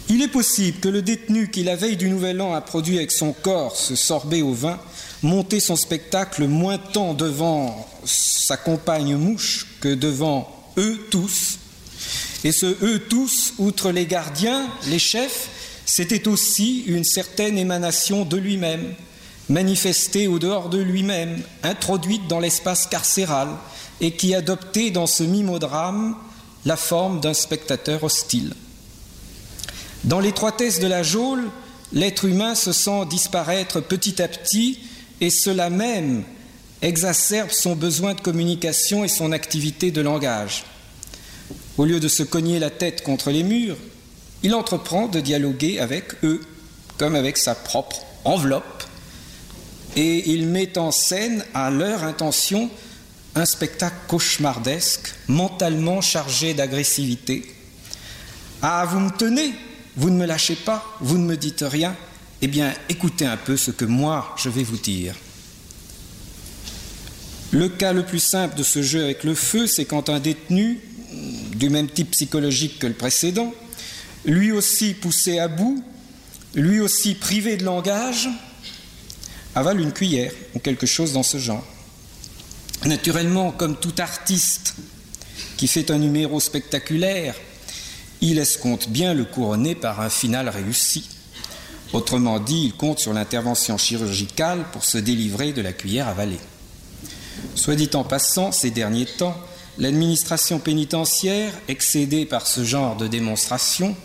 [0.10, 3.12] Il est possible que le détenu qui, la veille du Nouvel An, a produit avec
[3.12, 4.80] son corps ce sorbet au vin,
[5.22, 11.60] monté son spectacle moins tant devant sa compagne mouche que devant eux tous.
[12.44, 15.50] Et ce eux tous, outre les gardiens, les chefs,
[15.86, 18.94] c'était aussi une certaine émanation de lui-même,
[19.50, 23.50] manifestée au dehors de lui-même, introduite dans l'espace carcéral,
[24.00, 26.16] et qui adoptait dans ce mimodrame
[26.66, 28.54] la forme d'un spectateur hostile.
[30.04, 31.50] Dans l'étroitesse de la geôle,
[31.92, 34.80] l'être humain se sent disparaître petit à petit
[35.20, 36.24] et cela même
[36.82, 40.64] exacerbe son besoin de communication et son activité de langage.
[41.80, 43.78] Au lieu de se cogner la tête contre les murs,
[44.44, 46.42] il entreprend de dialoguer avec eux,
[46.98, 48.84] comme avec sa propre enveloppe,
[49.96, 52.70] et il met en scène à leur intention
[53.34, 57.50] un spectacle cauchemardesque, mentalement chargé d'agressivité.
[58.62, 59.54] Ah, vous me tenez,
[59.96, 61.96] vous ne me lâchez pas, vous ne me dites rien.
[62.42, 65.16] Eh bien, écoutez un peu ce que moi je vais vous dire.
[67.52, 70.82] Le cas le plus simple de ce jeu avec le feu, c'est quand un détenu,
[71.60, 73.54] du même type psychologique que le précédent,
[74.26, 75.84] lui aussi poussé à bout,
[76.56, 78.30] lui aussi privé de langage,
[79.56, 81.66] avale une cuillère ou quelque chose dans ce genre.
[82.86, 84.76] Naturellement, comme tout artiste
[85.58, 87.36] qui fait un numéro spectaculaire,
[88.22, 91.10] il escompte bien le couronner par un final réussi.
[91.92, 96.40] Autrement dit, il compte sur l'intervention chirurgicale pour se délivrer de la cuillère avalée.
[97.56, 99.36] Soit dit en passant, ces derniers temps,
[99.80, 103.96] l'administration pénitentiaire, excédée par ce genre de démonstration,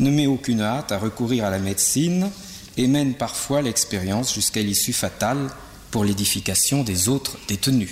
[0.00, 2.30] ne met aucune hâte à recourir à la médecine
[2.76, 5.50] et mène parfois l'expérience jusqu'à l'issue fatale
[5.90, 7.90] pour l'édification des autres détenus.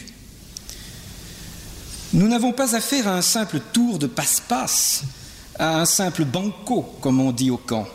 [2.14, 5.04] Nous n'avons pas affaire à un simple tour de passe-passe,
[5.58, 7.86] à un simple banco, comme on dit au camp.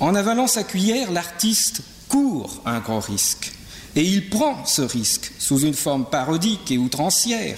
[0.00, 3.52] En avalant sa cuillère, l'artiste court un grand risque.
[3.94, 7.56] Et il prend ce risque sous une forme parodique et outrancière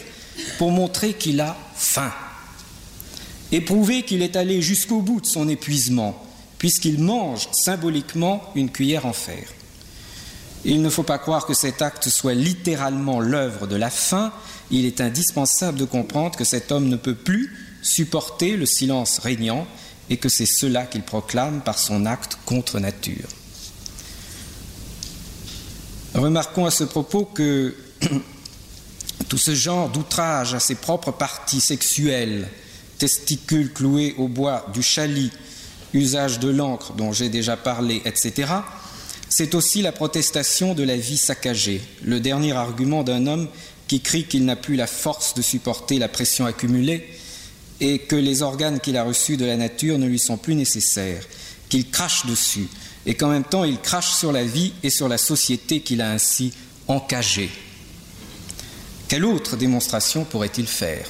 [0.58, 2.12] pour montrer qu'il a faim
[3.52, 6.22] et prouver qu'il est allé jusqu'au bout de son épuisement,
[6.58, 9.44] puisqu'il mange symboliquement une cuillère en fer.
[10.64, 14.32] Il ne faut pas croire que cet acte soit littéralement l'œuvre de la faim.
[14.70, 19.66] Il est indispensable de comprendre que cet homme ne peut plus supporter le silence régnant
[20.10, 23.28] et que c'est cela qu'il proclame par son acte contre nature.
[26.14, 27.76] Remarquons à ce propos que
[29.28, 32.48] tout ce genre d'outrage à ses propres parties sexuelles,
[32.98, 35.30] testicules cloués au bois du chalit,
[35.92, 38.52] usage de l'encre dont j'ai déjà parlé, etc.,
[39.30, 43.48] c'est aussi la protestation de la vie saccagée, le dernier argument d'un homme
[43.86, 47.06] qui crie qu'il n'a plus la force de supporter la pression accumulée
[47.80, 51.22] et que les organes qu'il a reçus de la nature ne lui sont plus nécessaires,
[51.68, 52.68] qu'il crache dessus
[53.04, 56.10] et qu'en même temps il crache sur la vie et sur la société qu'il a
[56.10, 56.52] ainsi
[56.88, 57.50] encagée.
[59.08, 61.06] Quelle autre démonstration pourrait-il faire?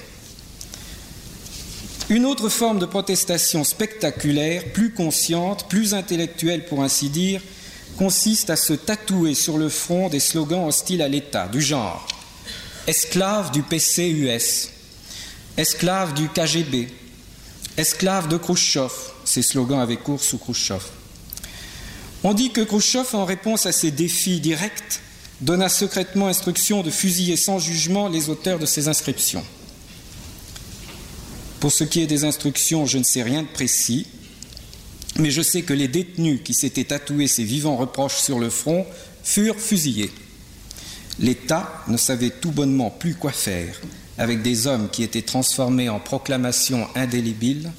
[2.09, 7.43] Une autre forme de protestation spectaculaire, plus consciente, plus intellectuelle pour ainsi dire,
[7.99, 12.07] consiste à se tatouer sur le front des slogans hostiles à l'État, du genre
[12.89, 14.71] esclave du PCUS,
[15.59, 16.89] esclave du KGB,
[17.77, 18.91] esclave de Khrushchev,
[19.27, 20.81] ces slogans avaient cours sous Khrushchev.
[22.25, 25.01] On dit que Khrushchev, en réponse à ces défis directs,
[25.41, 29.45] donna secrètement instruction de fusiller sans jugement les auteurs de ces inscriptions.
[31.61, 34.07] Pour ce qui est des instructions, je ne sais rien de précis,
[35.17, 38.87] mais je sais que les détenus qui s'étaient tatoués ces vivants reproches sur le front
[39.25, 40.13] furent fusillés.
[41.19, 43.81] L'État ne savait tout bonnement plus quoi faire
[44.19, 47.71] avec des hommes qui étaient transformés en proclamations indélébiles,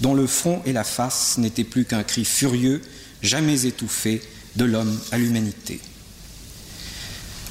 [0.00, 2.80] dont le front et la face n'étaient plus qu'un cri furieux,
[3.22, 4.22] jamais étouffé,
[4.56, 5.80] de l'homme à l'humanité.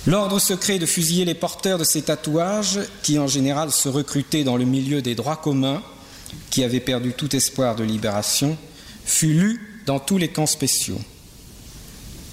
[0.06, 4.58] L'ordre secret de fusiller les porteurs de ces tatouages, qui en général se recrutaient dans
[4.58, 5.82] le milieu des droits communs,
[6.49, 8.58] qui avaient perdu tout espoir de libération,
[9.06, 10.99] fut lu dans tous les camps spéciaux.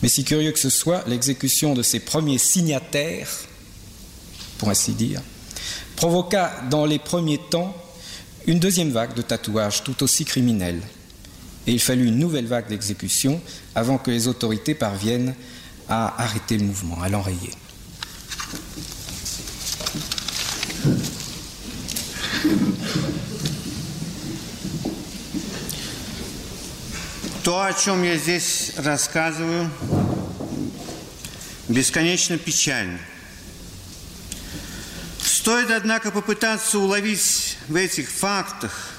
[0.03, 3.31] Mais si curieux que ce soit, l'exécution de ces premiers signataires,
[4.59, 5.21] pour ainsi dire,
[5.95, 7.77] provoqua dans les premiers temps
[8.47, 10.81] une deuxième vague de tatouages tout aussi criminels.
[11.67, 13.41] Et il fallut une nouvelle vague d'exécution
[13.75, 15.35] avant que les autorités parviennent
[15.91, 17.53] à arrêter le mouvement, à l'enrayer.
[27.43, 29.69] То, о чем я здесь рассказываю,
[31.69, 33.01] бесконечно печально.
[35.21, 38.91] Стоит, однако, попытаться уловить в этих фактах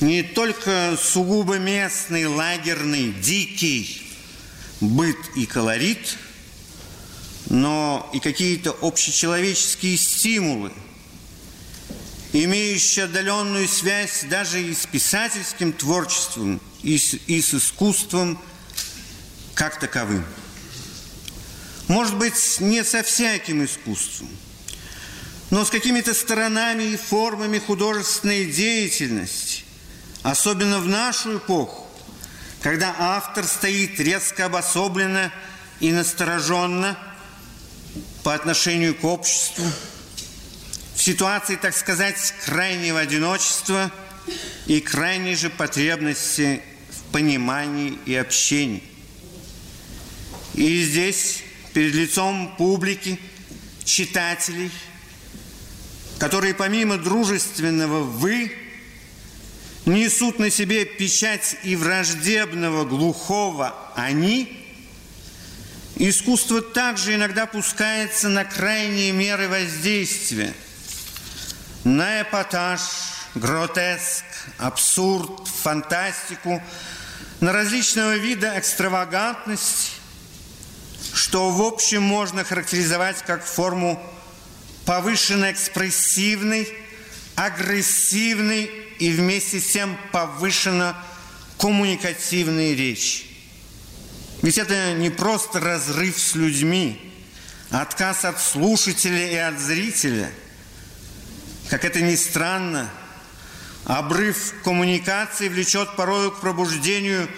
[0.00, 4.03] не только сугубо местный, лагерный, дикий
[4.80, 6.16] быт и колорит,
[7.50, 10.72] но и какие-то общечеловеческие стимулы,
[12.32, 18.40] имеющие отдаленную связь даже и с писательским творчеством, и с, и с искусством
[19.54, 20.24] как таковым.
[21.86, 24.28] Может быть, не со всяким искусством,
[25.50, 29.64] но с какими-то сторонами и формами художественной деятельности,
[30.22, 31.83] особенно в нашу эпоху,
[32.64, 35.30] когда автор стоит резко обособленно
[35.80, 36.98] и настороженно
[38.22, 39.66] по отношению к обществу,
[40.94, 43.92] в ситуации, так сказать, крайнего одиночества
[44.64, 48.82] и крайней же потребности в понимании и общении.
[50.54, 51.42] И здесь,
[51.74, 53.20] перед лицом публики,
[53.84, 54.70] читателей,
[56.18, 58.63] которые помимо дружественного «вы»
[59.86, 64.64] несут на себе печать и враждебного глухого «они»,
[65.96, 70.54] искусство также иногда пускается на крайние меры воздействия,
[71.84, 72.80] на эпатаж,
[73.34, 74.24] гротеск,
[74.58, 76.62] абсурд, фантастику,
[77.40, 79.92] на различного вида экстравагантность,
[81.12, 84.02] что в общем можно характеризовать как форму
[84.86, 86.68] повышенно экспрессивной,
[87.36, 90.96] агрессивной и вместе с тем повышенно
[91.58, 93.24] коммуникативной речи.
[94.42, 97.00] Ведь это не просто разрыв с людьми,
[97.70, 100.30] а отказ от слушателя и от зрителя.
[101.70, 102.90] Как это ни странно,
[103.84, 107.28] обрыв коммуникации влечет порою к пробуждению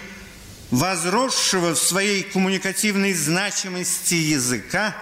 [0.71, 4.97] возросшего в своей коммуникативной значимости языка,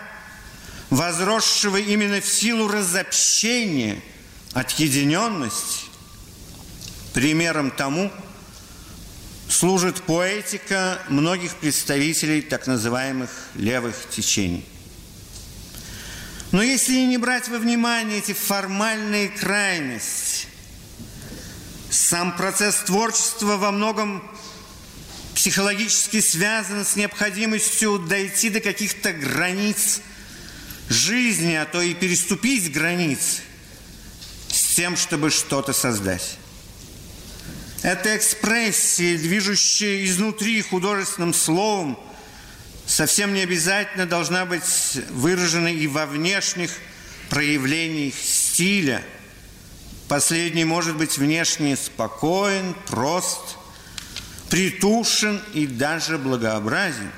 [0.91, 4.01] возросшего именно в силу разобщения,
[4.53, 5.87] отъединенности.
[7.15, 8.11] Примером тому
[9.49, 14.67] служит поэтика многих представителей так называемых левых течений.
[16.51, 20.49] Но если не брать во внимание эти формальные крайности,
[21.89, 24.21] сам процесс творчества во многом
[25.37, 30.01] психологически связан с необходимостью дойти до каких-то границ
[30.89, 33.43] жизни, а то и переступить границы
[34.49, 36.39] с тем, чтобы что-то создать.
[37.83, 41.99] Эта экспрессия, движущая изнутри художественным словом,
[42.87, 44.63] совсем не обязательно должна быть
[45.11, 46.71] выражена и во внешних
[47.29, 49.03] проявлениях стиля.
[50.09, 53.57] Последний может быть внешне спокоен, прост,
[54.51, 57.11] притушен и даже благообразен.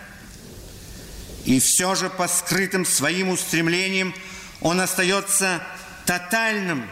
[1.45, 4.15] И все же по скрытым своим устремлениям
[4.61, 5.63] он остается
[6.05, 6.89] тотальным,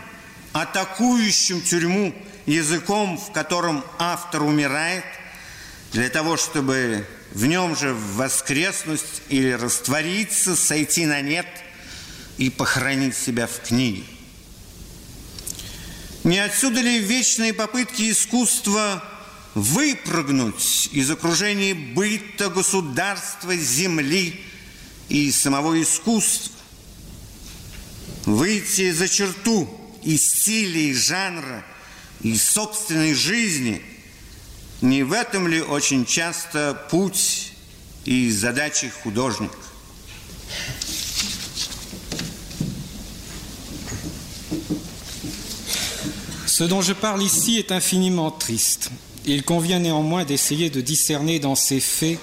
[0.52, 2.14] атакующим тюрьму
[2.46, 5.04] языком, в котором автор умирает,
[5.92, 11.46] для того, чтобы в нем же воскреснуть или раствориться, сойти на нет
[12.36, 14.04] и похоронить себя в книге.
[16.24, 19.04] Не отсюда ли вечные попытки искусства
[19.54, 24.40] выпрыгнуть из окружения быта, государства, земли
[25.08, 26.54] и самого искусства,
[28.24, 29.68] выйти за черту
[30.02, 31.64] и стиля, и жанра–
[32.23, 33.81] и собственной жизни
[34.81, 37.51] Не в этом ли очень часто путь
[38.05, 39.57] и задачи художника?
[46.47, 48.89] Ce dont je parle ici est infiniment triste.
[49.25, 52.19] Il convient néanmoins d'essayer de discerner dans ces faits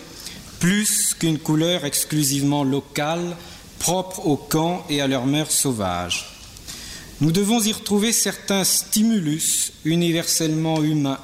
[0.58, 3.36] plus qu'une couleur exclusivement locale,
[3.78, 6.29] propre au camp et à leurs mœurs sauvages.
[7.21, 11.19] Nous devons y retrouver certains stimulus universellement humains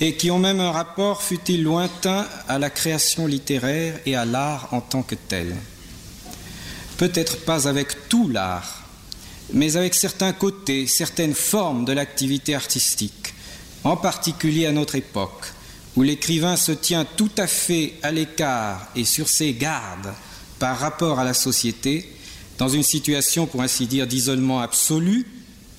[0.00, 4.68] et qui ont même un rapport, fut-il lointain, à la création littéraire et à l'art
[4.72, 5.54] en tant que tel.
[6.96, 8.82] Peut-être pas avec tout l'art,
[9.52, 13.34] mais avec certains côtés, certaines formes de l'activité artistique,
[13.84, 15.52] en particulier à notre époque,
[15.96, 20.14] où l'écrivain se tient tout à fait à l'écart et sur ses gardes
[20.58, 22.13] par rapport à la société,
[22.58, 25.26] dans une situation, pour ainsi dire, d'isolement absolu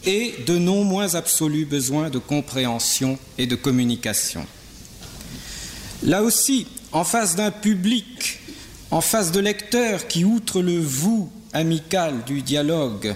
[0.06, 4.46] et de non moins absolu besoin de compréhension et de communication.
[6.04, 8.40] Là aussi, en face d'un public,
[8.92, 13.16] en face de lecteurs qui, outre le vous amical du dialogue,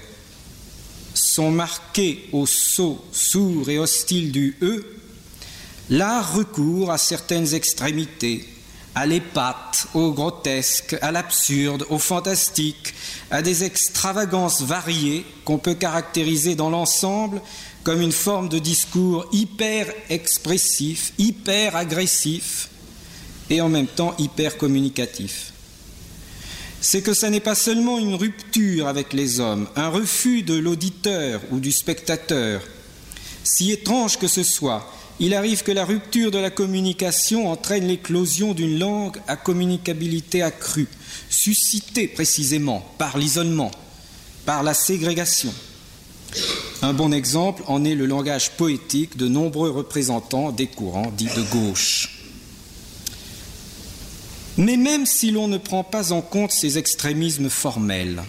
[1.13, 4.97] sont marqués au saut sourd et hostile du eux,
[5.89, 8.47] l'art recourt à certaines extrémités,
[8.95, 12.93] à l'épate, au grotesque, à l'absurde, au fantastique,
[13.31, 17.41] à des extravagances variées qu'on peut caractériser dans l'ensemble
[17.83, 22.69] comme une forme de discours hyper expressif, hyper agressif
[23.49, 25.53] et en même temps hyper communicatif
[26.81, 31.41] c'est que ça n'est pas seulement une rupture avec les hommes, un refus de l'auditeur
[31.51, 32.61] ou du spectateur.
[33.43, 38.53] Si étrange que ce soit, il arrive que la rupture de la communication entraîne l'éclosion
[38.53, 40.87] d'une langue à communicabilité accrue,
[41.29, 43.71] suscitée précisément par l'isolement,
[44.45, 45.53] par la ségrégation.
[46.81, 51.41] Un bon exemple en est le langage poétique de nombreux représentants des courants dits de
[51.51, 52.23] gauche.
[54.57, 58.21] Mais même si l'on ne prend pas en compte ces extrémismes formels,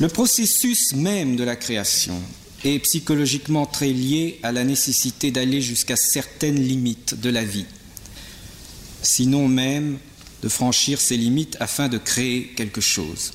[0.00, 2.20] le processus même de la création
[2.64, 7.66] est psychologiquement très lié à la nécessité d'aller jusqu'à certaines limites de la vie,
[9.02, 9.98] sinon même
[10.42, 13.32] de franchir ces limites afin de créer quelque chose.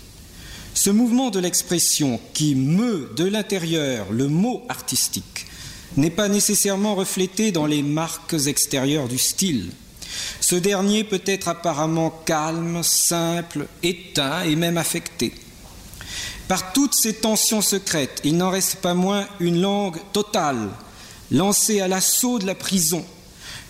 [0.74, 5.46] Ce mouvement de l'expression qui meut de l'intérieur le mot artistique
[5.96, 9.72] n'est pas nécessairement reflété dans les marques extérieures du style,
[10.40, 15.34] ce dernier peut être apparemment calme, simple, éteint et même affecté.
[16.48, 20.70] Par toutes ces tensions secrètes, il n'en reste pas moins une langue totale,
[21.30, 23.06] lancée à l'assaut de la prison,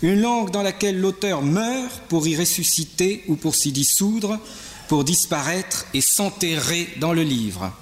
[0.03, 4.39] une langue dans laquelle l'auteur meurt pour y ressusciter ou pour s'y dissoudre,
[4.87, 7.73] pour disparaître et s'enterrer dans le livre.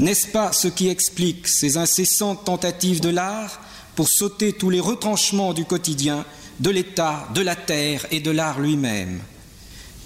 [0.00, 3.60] N'est-ce pas ce qui explique ces incessantes tentatives de l'art
[3.94, 6.24] pour sauter tous les retranchements du quotidien
[6.58, 9.20] de l'État, de la terre et de l'art lui-même?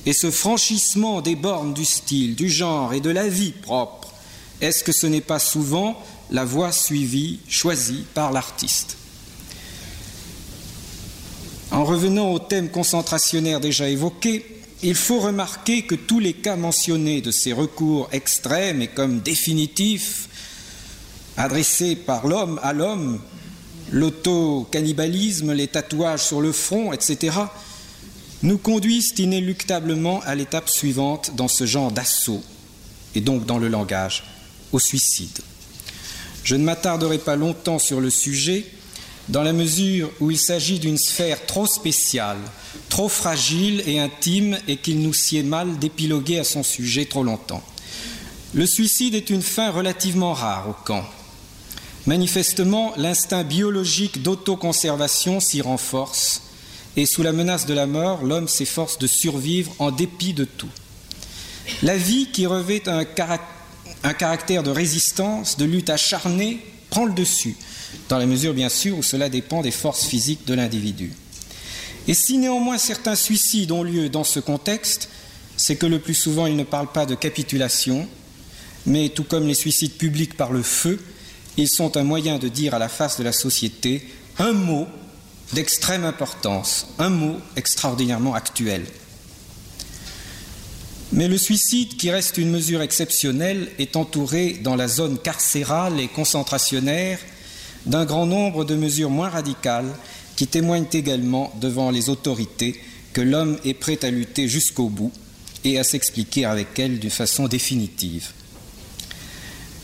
[0.04, 4.12] Et ce franchissement des bornes du style, du genre et de la vie propre,
[4.60, 6.00] est-ce que ce n'est pas souvent
[6.30, 8.96] la voie suivie, choisie par l'artiste?
[11.70, 14.44] En revenant au thème concentrationnaire déjà évoqué,
[14.82, 20.28] il faut remarquer que tous les cas mentionnés de ces recours extrêmes et comme définitifs,
[21.36, 23.20] adressés par l'homme à l'homme,
[23.90, 27.36] l'auto-cannibalisme, les tatouages sur le front, etc.,
[28.42, 32.42] nous conduisent inéluctablement à l'étape suivante dans ce genre d'assaut,
[33.14, 34.24] et donc dans le langage,
[34.72, 35.40] au suicide.
[36.42, 38.64] Je ne m'attarderai pas longtemps sur le sujet,
[39.28, 42.38] dans la mesure où il s'agit d'une sphère trop spéciale,
[42.88, 47.62] trop fragile et intime, et qu'il nous sied mal d'épiloguer à son sujet trop longtemps.
[48.54, 51.04] Le suicide est une fin relativement rare au camp.
[52.06, 56.42] Manifestement, l'instinct biologique d'autoconservation s'y renforce
[56.96, 60.68] et sous la menace de la mort, l'homme s'efforce de survivre en dépit de tout.
[61.82, 63.04] La vie qui revêt un,
[64.14, 67.56] caractère de résistance, de lutte acharnée, prend le dessus,
[68.08, 71.12] dans la mesure bien sûr où cela dépend des forces physiques de l'individu.
[72.08, 75.08] Et si néanmoins certains suicides ont lieu dans ce contexte,
[75.56, 78.08] c'est que le plus souvent ils ne parlent pas de capitulation,
[78.84, 81.00] mais tout comme les suicides publics par le feu,
[81.56, 84.06] ils sont un moyen de dire à la face de la société
[84.38, 84.86] un mot
[85.52, 88.86] d'extrême importance, un mot extraordinairement actuel.
[91.12, 96.08] Mais le suicide, qui reste une mesure exceptionnelle, est entouré dans la zone carcérale et
[96.08, 97.18] concentrationnaire
[97.84, 99.94] d'un grand nombre de mesures moins radicales
[100.36, 102.80] qui témoignent également devant les autorités
[103.12, 105.12] que l'homme est prêt à lutter jusqu'au bout
[105.64, 108.30] et à s'expliquer avec elles d'une façon définitive.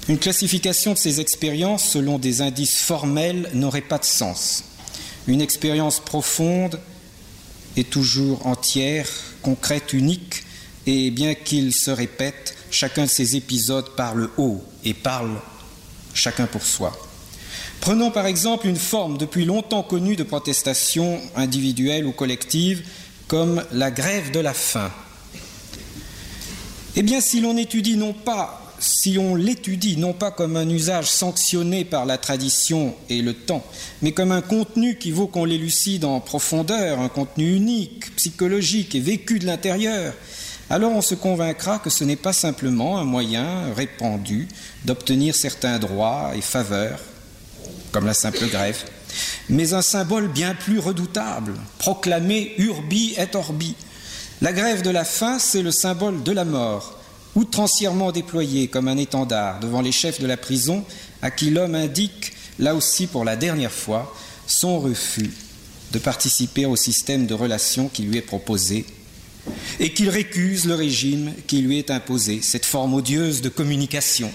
[0.08, 4.64] Une classification de ces expériences selon des indices formels n'aurait pas de sens.
[5.28, 6.80] Une expérience profonde
[7.76, 9.08] et toujours entière,
[9.42, 10.42] concrète, unique,
[10.86, 15.36] et bien qu'il se répète, chacun de ces épisodes parle haut et parle
[16.14, 16.98] chacun pour soi.
[17.80, 22.82] Prenons par exemple une forme depuis longtemps connue de protestation individuelle ou collective,
[23.28, 24.90] comme la grève de la faim.
[26.96, 31.10] Eh bien, si l'on étudie non pas si on l'étudie non pas comme un usage
[31.10, 33.64] sanctionné par la tradition et le temps,
[34.02, 39.00] mais comme un contenu qui vaut qu'on l'élucide en profondeur, un contenu unique, psychologique et
[39.00, 40.14] vécu de l'intérieur,
[40.70, 44.48] alors on se convaincra que ce n'est pas simplement un moyen répandu
[44.84, 47.00] d'obtenir certains droits et faveurs,
[47.90, 48.84] comme la simple grève,
[49.48, 53.74] mais un symbole bien plus redoutable, proclamé urbi et orbi.
[54.42, 56.97] La grève de la faim, c'est le symbole de la mort,
[57.34, 60.84] outrancièrement déployé comme un étendard devant les chefs de la prison,
[61.22, 64.14] à qui l'homme indique, là aussi pour la dernière fois,
[64.46, 65.30] son refus
[65.92, 68.84] de participer au système de relations qui lui est proposé,
[69.80, 74.30] et qu'il récuse le régime qui lui est imposé, cette forme odieuse de communication.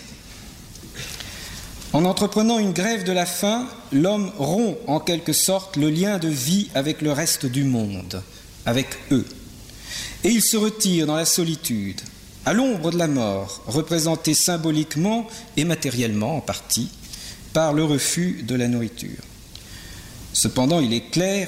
[1.91, 6.27] En entreprenant une grève de la faim, l'homme rompt en quelque sorte le lien de
[6.27, 8.23] vie avec le reste du monde,
[8.65, 9.25] avec eux,
[10.23, 12.01] et il se retire dans la solitude,
[12.45, 15.27] à l'ombre de la mort, représentée symboliquement
[15.57, 16.89] et matériellement en partie
[17.53, 19.21] par le refus de la nourriture.
[20.33, 21.47] Cependant, il est clair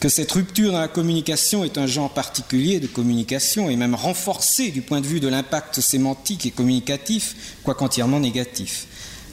[0.00, 4.70] que cette rupture dans la communication est un genre particulier de communication et même renforcé
[4.70, 8.86] du point de vue de l'impact sémantique et communicatif, quoique entièrement négatif.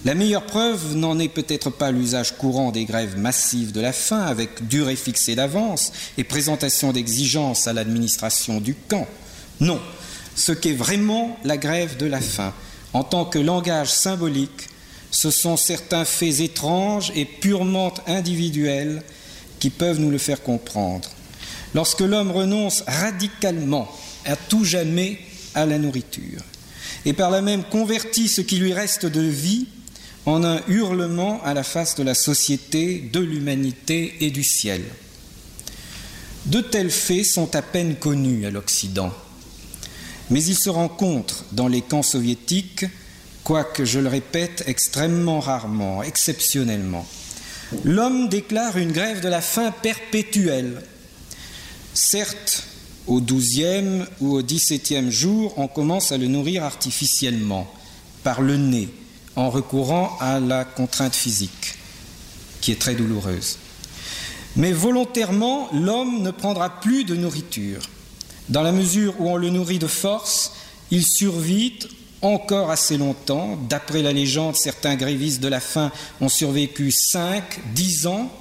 [0.05, 4.21] La meilleure preuve n'en est peut-être pas l'usage courant des grèves massives de la faim,
[4.21, 9.07] avec durée fixée d'avance et présentation d'exigences à l'administration du camp.
[9.59, 9.79] Non,
[10.39, 12.53] ce qu'est vraiment la grève de la faim.
[12.93, 14.69] En tant que langage symbolique,
[15.11, 19.03] ce sont certains faits étranges et purement individuels
[19.59, 21.09] qui peuvent nous le faire comprendre.
[21.75, 23.91] Lorsque l'homme renonce radicalement
[24.25, 25.19] à tout jamais
[25.55, 26.41] à la nourriture,
[27.05, 29.67] et par là même convertit ce qui lui reste de vie
[30.25, 34.83] en un hurlement à la face de la société, de l'humanité et du ciel.
[36.45, 39.11] De tels faits sont à peine connus à l'Occident
[40.29, 42.85] mais il se rencontre dans les camps soviétiques,
[43.43, 47.05] quoique, je le répète, extrêmement rarement, exceptionnellement.
[47.83, 50.81] L'homme déclare une grève de la faim perpétuelle.
[51.93, 52.63] Certes,
[53.07, 57.71] au douzième ou au dix-septième jour, on commence à le nourrir artificiellement,
[58.23, 58.89] par le nez,
[59.35, 61.75] en recourant à la contrainte physique,
[62.61, 63.57] qui est très douloureuse.
[64.55, 67.81] Mais volontairement, l'homme ne prendra plus de nourriture.
[68.49, 70.53] Dans la mesure où on le nourrit de force,
[70.89, 71.73] il survit
[72.21, 73.57] encore assez longtemps.
[73.69, 77.43] D'après la légende, certains grévistes de la faim ont survécu 5,
[77.75, 78.31] 10 ans,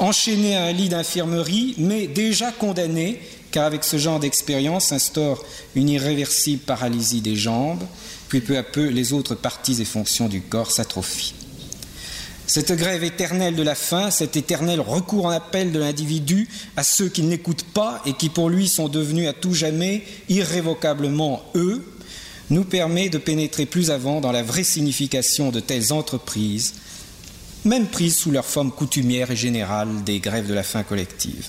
[0.00, 3.20] enchaînés à un lit d'infirmerie, mais déjà condamnés,
[3.52, 5.44] car avec ce genre d'expérience s'instaure
[5.76, 7.84] une irréversible paralysie des jambes,
[8.28, 11.34] puis peu à peu les autres parties et fonctions du corps s'atrophient.
[12.46, 17.08] Cette grève éternelle de la faim, cet éternel recours en appel de l'individu à ceux
[17.08, 21.84] qui n'écoutent pas et qui pour lui sont devenus à tout jamais irrévocablement eux,
[22.50, 26.74] nous permet de pénétrer plus avant dans la vraie signification de telles entreprises,
[27.64, 31.48] même prises sous leur forme coutumière et générale des grèves de la faim collective.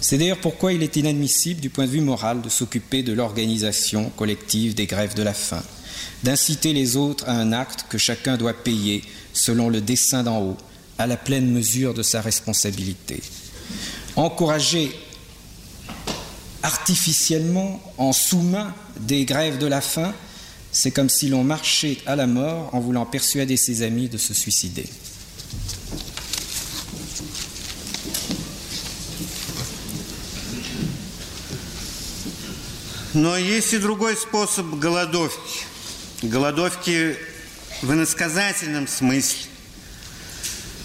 [0.00, 4.10] C'est d'ailleurs pourquoi il est inadmissible du point de vue moral de s'occuper de l'organisation
[4.16, 5.62] collective des grèves de la faim,
[6.23, 10.57] d'inciter les autres à un acte que chacun doit payer selon le dessein d'en haut,
[10.97, 13.21] à la pleine mesure de sa responsabilité.
[14.15, 14.95] Encourager
[16.63, 20.13] artificiellement, en sous-main, des grèves de la faim,
[20.71, 24.33] c'est comme si l'on marchait à la mort en voulant persuader ses amis de se
[24.33, 24.85] suicider.
[33.13, 35.65] Но есть и другой способ голодовки.
[36.22, 37.16] Голодовки
[37.82, 39.50] в иносказательном смысле.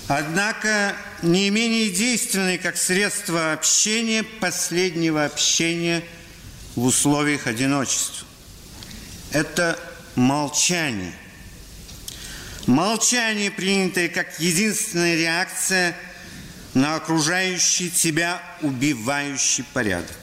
[0.07, 6.03] Однако не менее действенный как средство общения, последнего общения
[6.75, 8.25] в условиях одиночества.
[9.31, 9.79] Это
[10.15, 11.13] молчание.
[12.65, 15.95] Молчание, принятое как единственная реакция
[16.73, 20.17] на окружающий тебя убивающий порядок.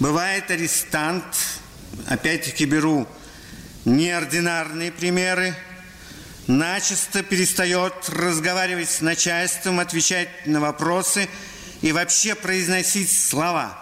[0.00, 1.24] Бывает арестант,
[2.08, 3.06] опять-таки беру
[3.96, 5.54] неординарные примеры,
[6.46, 11.28] начисто перестает разговаривать с начальством, отвечать на вопросы
[11.82, 13.78] и вообще произносить слова.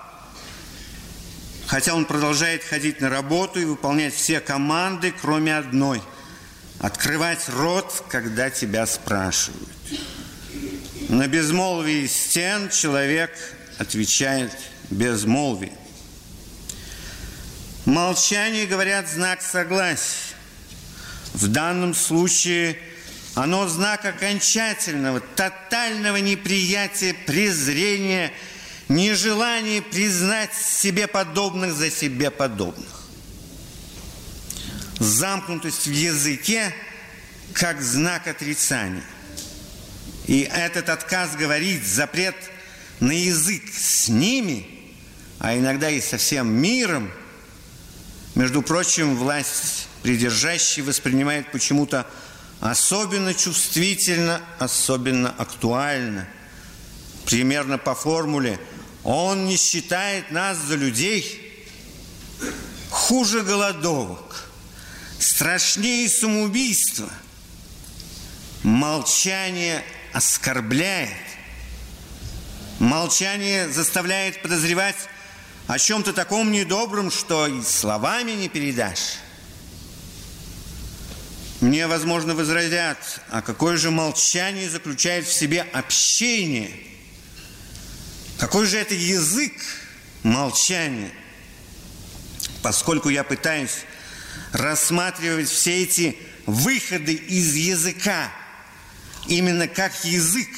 [1.66, 6.02] Хотя он продолжает ходить на работу и выполнять все команды, кроме одной–
[6.80, 9.68] открывать рот, когда тебя спрашивают.
[11.09, 13.30] На безмолвие стен человек
[13.78, 14.52] отвечает
[14.90, 15.72] безмолвие.
[17.87, 20.34] Молчание, говорят, знак согласия.
[21.34, 22.76] В данном случае
[23.34, 28.32] оно знак окончательного, тотального неприятия, презрения,
[28.89, 33.07] нежелания признать себе подобных за себе подобных.
[34.99, 36.74] Замкнутость в языке
[37.53, 39.05] как знак отрицания.
[40.26, 42.34] И этот отказ говорить, запрет
[42.99, 44.66] на язык с ними,
[45.39, 47.12] а иногда и со всем миром,
[48.37, 52.07] между прочим, власть придержащий воспринимает почему-то
[52.61, 56.28] особенно чувствительно, особенно актуально.
[57.24, 58.61] Примерно по формуле
[59.05, 61.66] «Он не считает нас за людей
[62.91, 64.49] хуже голодовок,
[65.18, 67.09] страшнее самоубийства».
[68.62, 69.82] Молчание
[70.12, 71.11] оскорбляет.
[72.80, 74.97] Молчание заставляет подозревать
[75.67, 79.19] о чем-то таком недобром, что и словами не передашь.
[81.61, 82.99] Мне, возможно, возразят,
[83.31, 86.71] а какое же молчание заключает в себе общение?
[88.39, 89.53] Какой же это язык
[90.23, 91.11] молчания?
[92.62, 93.85] Поскольку я пытаюсь
[94.53, 98.31] рассматривать все эти выходы из языка
[99.27, 100.49] именно как язык,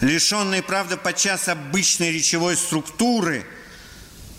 [0.00, 3.46] лишенный, правда, подчас обычной речевой структуры,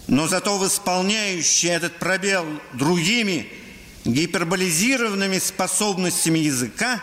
[0.07, 3.47] но зато восполняющий этот пробел другими
[4.05, 7.01] гиперболизированными способностями языка,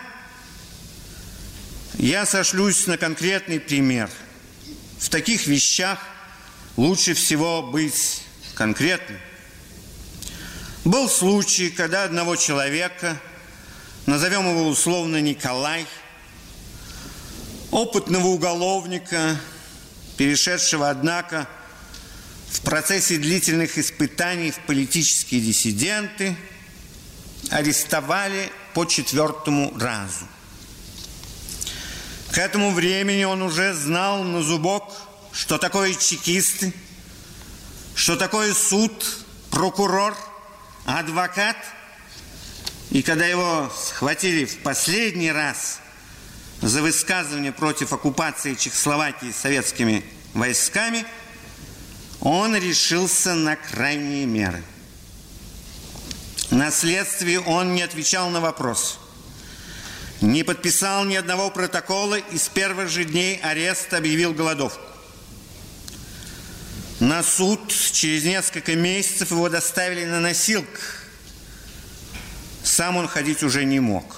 [1.98, 4.10] я сошлюсь на конкретный пример.
[4.98, 5.98] В таких вещах
[6.76, 8.22] лучше всего быть
[8.54, 9.18] конкретным.
[10.84, 13.20] Был случай, когда одного человека–
[14.10, 15.86] назовем его условно Николай,
[17.70, 19.36] опытного уголовника,
[20.16, 21.48] перешедшего, однако,
[22.50, 26.36] в процессе длительных испытаний в политические диссиденты,
[27.50, 30.26] арестовали по четвертому разу.
[32.32, 34.92] К этому времени он уже знал на зубок,
[35.32, 36.72] что такое чекисты,
[37.94, 38.92] что такое суд,
[39.50, 40.16] прокурор,
[40.84, 41.56] адвокат–
[42.90, 45.78] и когда его схватили в последний раз
[46.60, 51.06] за высказывание против оккупации Чехословакии советскими войсками,
[52.20, 54.62] он решился на крайние меры.
[56.50, 58.98] На следствии он не отвечал на вопрос,
[60.20, 64.82] не подписал ни одного протокола и с первых же дней ареста объявил голодовку.
[66.98, 71.00] На суд через несколько месяцев его доставили на носилках
[72.62, 74.16] сам он ходить уже не мог.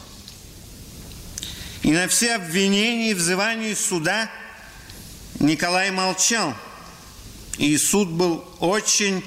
[1.82, 4.30] И на все обвинения и взывания суда
[5.40, 6.55] Николай молчал.
[7.59, 9.24] И суд был очень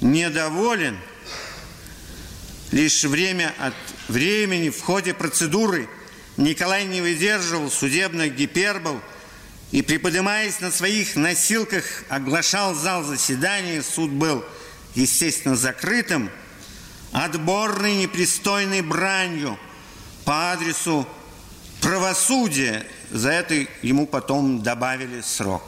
[0.00, 0.98] недоволен.
[2.70, 3.74] Лишь время от
[4.08, 5.88] времени в ходе процедуры
[6.36, 9.00] Николай не выдерживал судебных гипербол
[9.70, 13.82] и, приподнимаясь на своих носилках, оглашал зал заседания.
[13.82, 14.44] Суд был,
[14.94, 16.30] естественно, закрытым–
[17.12, 19.58] отборной непристойной бранью
[20.24, 21.06] по адресу
[21.80, 22.86] правосудия.
[23.10, 25.62] За это ему потом добавили срок.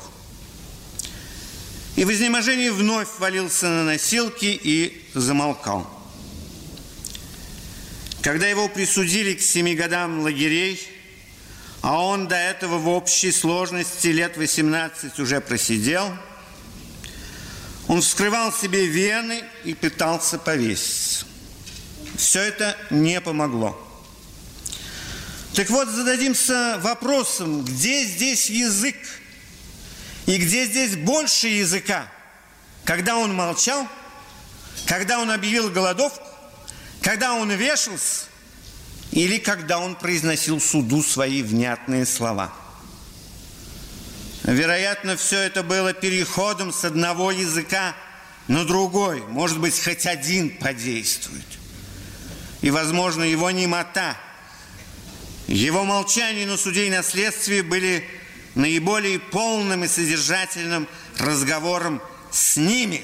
[1.97, 5.89] И в изнеможении вновь валился на носилки и замолкал.
[8.21, 10.81] Когда его присудили к семи годам лагерей,
[11.83, 16.11] а он до этого в общей сложности лет 18 уже просидел,
[17.87, 21.27] он вскрывал себе вены и пытался повеситься.
[22.17, 23.79] Все это не помогло.
[25.55, 28.97] Так вот, зададимся вопросом, где здесь язык?
[30.27, 32.09] И где здесь больше языка?
[32.85, 33.87] Когда он молчал?
[34.87, 36.27] Когда он объявил голодовку?
[37.03, 38.27] Когда он вешался?
[39.13, 42.53] Или когда он произносил суду свои внятные слова?
[44.43, 47.95] Вероятно, все это было переходом с одного языка
[48.49, 49.21] на другой.
[49.29, 51.45] Может быть, хоть один подействует–
[52.65, 54.17] и, возможно, его немота,
[55.47, 58.09] его молчание на суде и на следствии были
[58.56, 60.88] наиболее полным и содержательным
[61.18, 63.02] разговором с ними.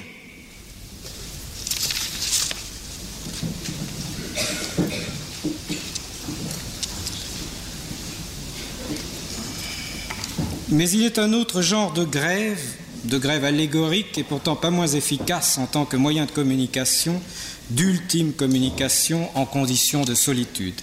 [10.68, 12.60] Mais il est un autre genre de grève,
[13.04, 17.22] de grève allégorique et pourtant pas moins efficace en tant que moyen de communication,
[17.70, 20.74] d'ultime communication en conditions de solitude.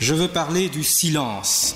[0.00, 1.74] Je veux parler du silence.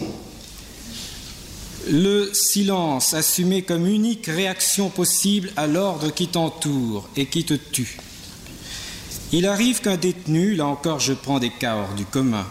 [1.90, 7.98] le silence assumé comme unique réaction possible à l'ordre qui t'entoure et qui te tue.
[9.32, 12.46] Il arrive qu'un détenu, là encore je prends des cas hors du commun,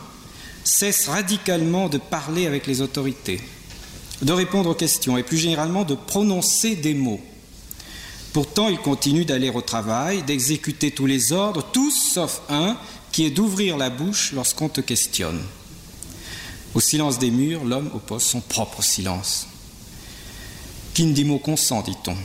[0.63, 3.41] cesse radicalement de parler avec les autorités,
[4.23, 7.21] de répondre aux questions et plus généralement de prononcer des mots.
[8.33, 12.77] Pourtant, il continue d'aller au travail, d'exécuter tous les ordres, tous sauf un,
[13.13, 15.41] qui est d'ouvrir la bouche lorsqu'on te questionne.
[16.75, 19.47] Au silence des murs, l'homme oppose son propre silence.
[20.99, 22.17] Mot consent, dit-on.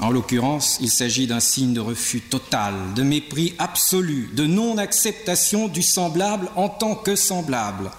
[0.00, 5.82] En l'occurrence, il s'agit d'un signe de refus total, de mépris absolu, de non-acceptation du
[5.82, 7.90] semblable en tant que semblable.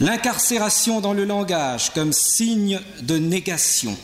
[0.00, 3.96] L'incarcération dans le langage comme signe de négation.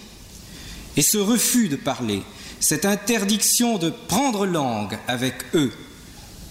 [0.96, 2.22] Et ce refus de parler,
[2.60, 5.72] cette interdiction de prendre langue avec eux,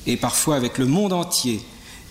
[0.06, 1.62] et parfois avec le monde entier,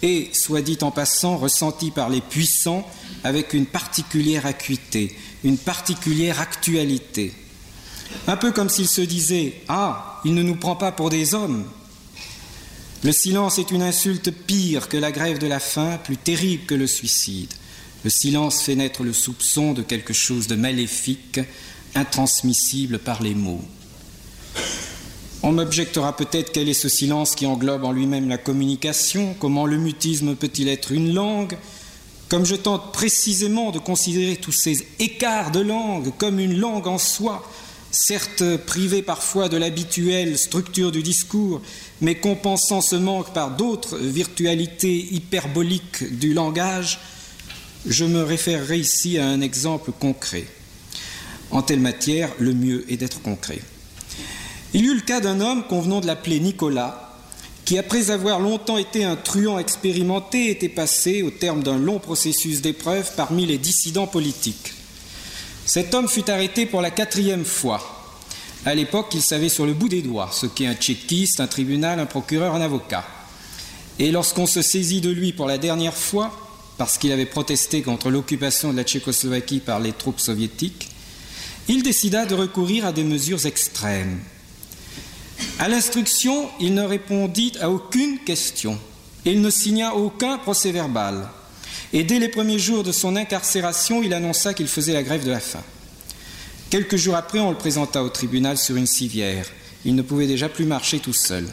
[0.05, 2.87] et, soit dit en passant, ressenti par les puissants
[3.25, 7.33] avec une particulière acuité, une particulière actualité.
[8.27, 11.65] Un peu comme s'il se disait Ah, il ne nous prend pas pour des hommes.
[13.03, 16.75] Le silence est une insulte pire que la grève de la faim, plus terrible que
[16.75, 17.53] le suicide.
[18.05, 21.41] Le silence fait naître le soupçon de quelque chose de maléfique,
[21.95, 23.65] intransmissible par les mots.
[25.47, 29.77] On m'objectera peut-être quel est ce silence qui englobe en lui-même la communication, comment le
[29.77, 31.59] mutisme peut-il être une langue,
[32.31, 36.97] comme je tente précisément de considérer tous ces écarts de langue comme une langue en
[36.97, 37.47] soi,
[37.91, 41.61] certes privée parfois de l'habituelle structure du discours,
[42.01, 47.01] mais compensant ce manque par d'autres virtualités hyperboliques du langage,
[47.87, 50.47] je me référerai ici à un exemple concret.
[51.51, 53.61] En telle matière, le mieux est d'être concret.
[54.75, 57.13] Il y eut le cas d'un homme, convenant de l'appeler Nicolas,
[57.65, 62.61] qui, après avoir longtemps été un truand expérimenté, était passé, au terme d'un long processus
[62.61, 64.73] d'épreuve, parmi les dissidents politiques.
[65.65, 68.11] Cet homme fut arrêté pour la quatrième fois.
[68.67, 72.01] À l'époque, il savait sur le bout des doigts ce qu'est un tchéquiste, un tribunal,
[72.01, 73.07] un procureur, un avocat.
[74.01, 76.37] Et lorsqu'on se saisit de lui pour la dernière fois,
[76.79, 80.89] parce qu'il avait protesté contre l'occupation de la Tchécoslovaquie par les troupes soviétiques,
[81.69, 84.19] il décida de recourir à des mesures extrêmes.
[85.59, 88.79] À l'instruction, il ne répondit à aucune question.
[89.25, 91.29] Il ne signa aucun procès verbal.
[91.93, 95.31] Et dès les premiers jours de son incarcération, il annonça qu'il faisait la grève de
[95.31, 95.63] la faim.
[96.71, 99.47] Quelques jours après, on le présenta au tribunal sur une civière.
[99.85, 101.47] Il ne pouvait déjà plus marcher tout seul.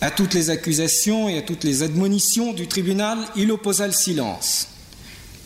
[0.00, 4.68] À toutes les accusations et à toutes les admonitions du tribunal, il opposa le silence.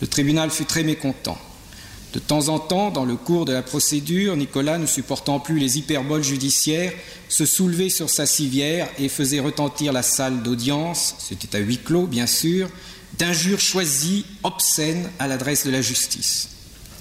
[0.01, 1.37] Le tribunal fut très mécontent.
[2.13, 5.77] De temps en temps, dans le cours de la procédure, Nicolas, ne supportant plus les
[5.77, 6.91] hyperboles judiciaires,
[7.29, 12.07] se soulevait sur sa civière et faisait retentir la salle d'audience, c'était à huis clos
[12.07, 12.69] bien sûr,
[13.17, 16.49] d'injures choisies, obscènes à l'adresse de la justice.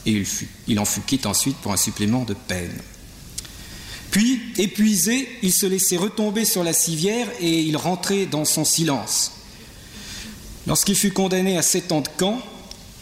[0.07, 0.23] Et
[0.69, 2.81] il, en fut quitte ensuite pour un supplément de peine.
[4.13, 9.33] Puis, épuisé, il se laissait retomber sur la civière et il rentrait dans son silence.
[10.67, 12.41] Lorsqu'il fut condamné à sept ans de camp,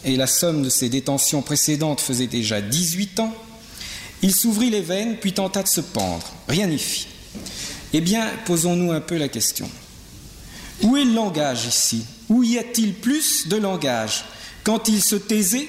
[0.09, 3.35] et la somme de ses détentions précédentes faisait déjà 18 ans,
[4.23, 6.27] il s'ouvrit les veines puis tenta de se pendre.
[6.49, 7.07] Rien n'y fit.
[7.93, 9.71] Eh bien, posons-nous un peu la question.
[10.83, 12.05] Où est le langage ici?
[12.29, 14.25] Où y a-t-il plus de langage?
[14.65, 15.69] Quand il se taisait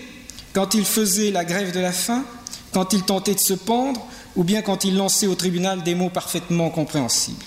[0.53, 2.25] Quand il faisait la grève de la faim
[2.73, 6.09] Quand il tentait de se pendre Ou bien quand il lançait au tribunal des mots
[6.09, 7.43] parfaitement compréhensibles?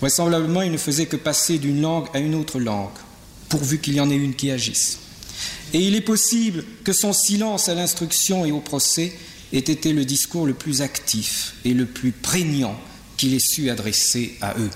[0.00, 2.88] Vraisemblablement, il ne faisait que passer d'une langue à une autre langue,
[3.50, 4.98] pourvu qu'il y en ait une qui agisse.
[5.73, 9.13] Et il est possible que son silence à l'instruction et au procès
[9.51, 12.79] ait été le discours le plus actif et le plus prégnant
[13.17, 14.69] qu'il ait su adresser à eux.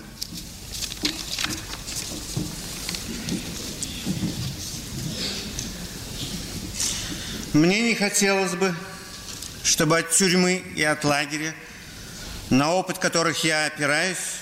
[7.53, 8.73] Мне не хотелось бы,
[9.63, 11.55] чтобы от тюрьмы и от лагеря,
[12.51, 14.32] на опыт которых я опираюсь,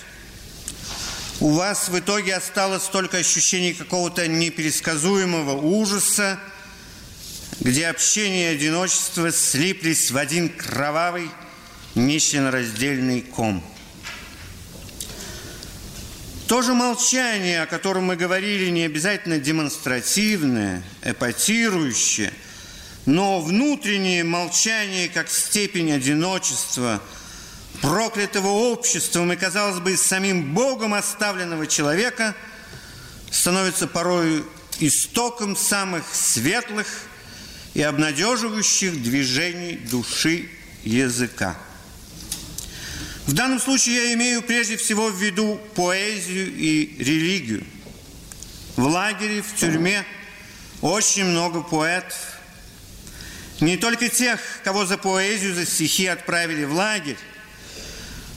[1.43, 6.39] у вас в итоге осталось только ощущение какого-то непересказуемого ужаса,
[7.59, 11.29] где общение и одиночество слиплись в один кровавый,
[11.95, 13.61] нечленораздельный ком.
[16.47, 22.31] То же молчание, о котором мы говорили, не обязательно демонстративное, эпатирующее,
[23.05, 27.01] но внутреннее молчание как степень одиночества–
[27.81, 32.35] проклятого обществом и, казалось бы, самим Богом оставленного человека
[33.31, 34.45] становится порой
[34.79, 36.87] истоком самых светлых
[37.73, 40.49] и обнадеживающих движений души
[40.83, 41.57] языка.
[43.25, 47.65] В данном случае я имею прежде всего в виду поэзию и религию.
[48.75, 50.05] В лагере, в тюрьме
[50.81, 52.17] очень много поэтов,
[53.61, 57.17] Не только тех, кого за поэзию, за стихи отправили в лагерь,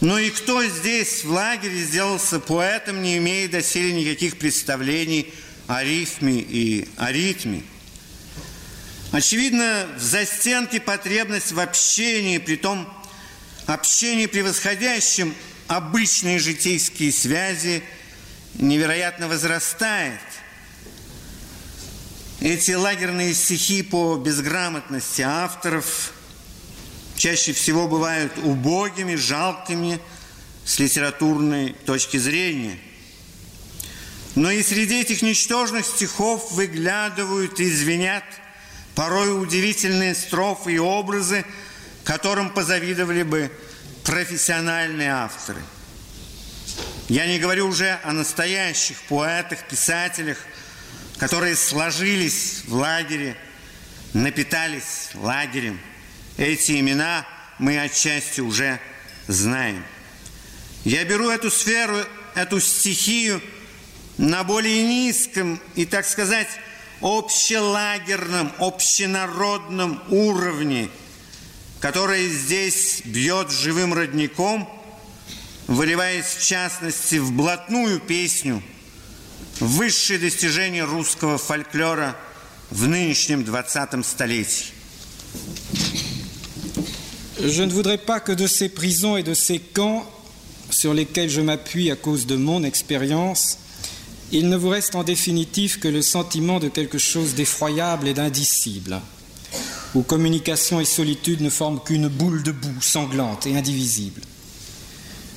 [0.01, 5.32] но и кто здесь в лагере сделался поэтом, не имея доселе никаких представлений
[5.66, 7.62] о рифме и о ритме.
[9.12, 12.86] Очевидно, в застенке потребность в общении, при том
[13.66, 15.34] общении превосходящем
[15.66, 17.82] обычные житейские связи,
[18.55, 20.20] невероятно возрастает.
[22.40, 26.12] Эти лагерные стихи по безграмотности авторов
[27.17, 30.01] чаще всего бывают убогими, жалкими
[30.64, 32.79] с литературной точки зрения.
[34.35, 38.25] Но и среди этих ничтожных стихов выглядывают и звенят
[38.95, 41.45] порой удивительные строфы и образы,
[42.05, 43.51] которым позавидовали бы
[44.05, 45.62] профессиональные авторы.
[47.09, 50.39] Я не говорю уже о настоящих поэтах, писателях,
[51.19, 53.37] которые сложились в лагере,
[54.12, 55.81] напитались лагерем.
[56.37, 57.26] Эти имена
[57.59, 58.78] мы отчасти уже
[59.26, 59.82] знаем.
[60.84, 61.97] Я беру эту сферу,
[62.34, 63.41] эту стихию
[64.18, 66.49] на более низком и, так сказать,
[67.01, 70.91] общелагерном, общенародном уровне,
[71.80, 74.68] который здесь бьет живым родником,
[75.66, 78.62] выливаясь в частности в блатную песню,
[79.61, 82.16] высшее достижение русского фольклора
[82.70, 84.66] в нынешнем 20 столетии.
[87.43, 90.07] Je ne voudrais pas que de ces prisons et de ces camps
[90.70, 93.59] sur lesquels je m'appuie à cause de mon expérience,
[94.32, 99.01] il ne vous reste en définitive que le sentiment de quelque chose d'effroyable et d'indicible,
[99.95, 104.22] où communication et solitude ne forment qu'une boule de boue sanglante et indivisible.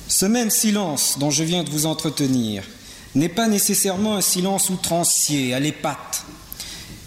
[0.08, 2.64] Ce même silence dont je viens de vous entretenir
[3.14, 6.24] n'est pas nécessairement un silence outrancier, à l'épate.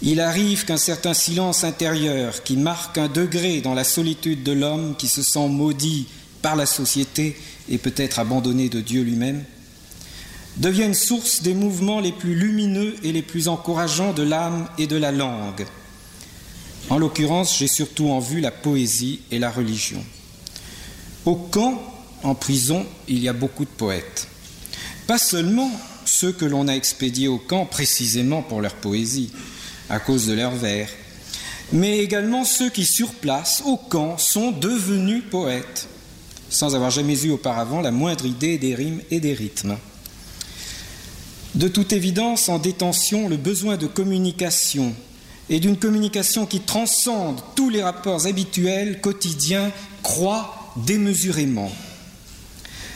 [0.06, 4.96] Il arrive qu'un certain silence intérieur qui marque un degré dans la solitude de l'homme
[4.98, 6.08] qui se sent maudit
[6.42, 7.38] par la société
[7.70, 9.42] et peut-être abandonné de Dieu lui-même,
[10.58, 14.96] deviennent source des mouvements les plus lumineux et les plus encourageants de l'âme et de
[14.96, 15.64] la langue.
[16.90, 20.04] En l'occurrence, j'ai surtout en vue la poésie et la religion.
[21.24, 21.82] Au camp,
[22.22, 24.28] en prison, il y a beaucoup de poètes.
[25.06, 25.70] Pas seulement
[26.04, 29.32] ceux que l'on a expédiés au camp précisément pour leur poésie,
[29.88, 30.88] à cause de leurs vers,
[31.72, 35.88] mais également ceux qui, sur place, au camp, sont devenus poètes,
[36.50, 39.76] sans avoir jamais eu auparavant la moindre idée des rimes et des rythmes.
[41.54, 44.94] De toute évidence, en détention, le besoin de communication
[45.48, 49.70] et d'une communication qui transcende tous les rapports habituels, quotidiens,
[50.02, 51.70] croît démesurément.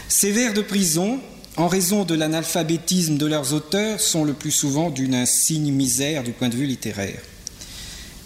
[0.09, 1.21] Ces vers de prison,
[1.59, 6.31] en raison de l'analphabétisme de leurs auteurs, sont le plus souvent d'une insigne misère du
[6.31, 7.21] point de vue littéraire.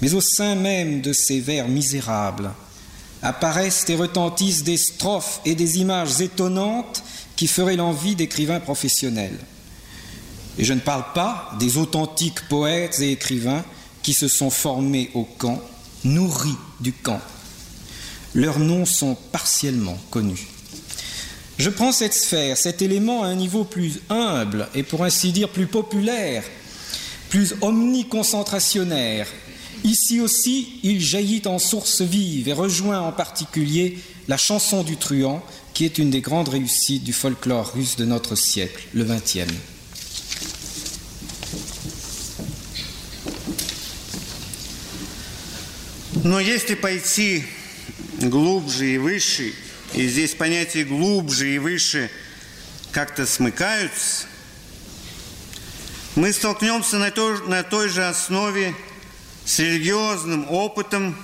[0.03, 2.53] Mais au sein même de ces vers misérables
[3.23, 7.03] apparaissent et retentissent des strophes et des images étonnantes
[7.35, 9.39] qui feraient l'envie d'écrivains professionnels.
[10.59, 13.65] Et je ne parle pas des authentiques poètes et écrivains
[14.03, 15.63] qui se sont formés au camp,
[16.05, 17.21] nourris du camp.
[18.35, 20.52] Leurs noms sont partiellement connus.
[21.58, 25.50] Je prends cette sphère, cet élément à un niveau plus humble et pour ainsi dire
[25.50, 26.44] plus populaire,
[27.30, 29.28] plus omniconcentrationnaire.
[29.84, 35.44] Ici aussi, il jaillit en source vive et rejoint en particulier la chanson du truand,
[35.74, 39.54] qui est une des grandes réussites du folklore russe de notre siècle, le XXe.
[46.24, 47.46] Но если пойти
[48.20, 49.54] глубже и выше,
[49.95, 52.11] И здесь понятия глубже и выше
[52.93, 54.27] как-то смыкаются,
[56.15, 58.75] мы столкнемся на той, на той же основе
[59.45, 61.17] с религиозным опытом,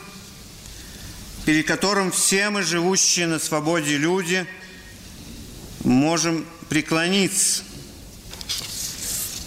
[1.45, 4.47] перед которым все мы, живущие на свободе люди,
[5.85, 7.63] можем преклониться.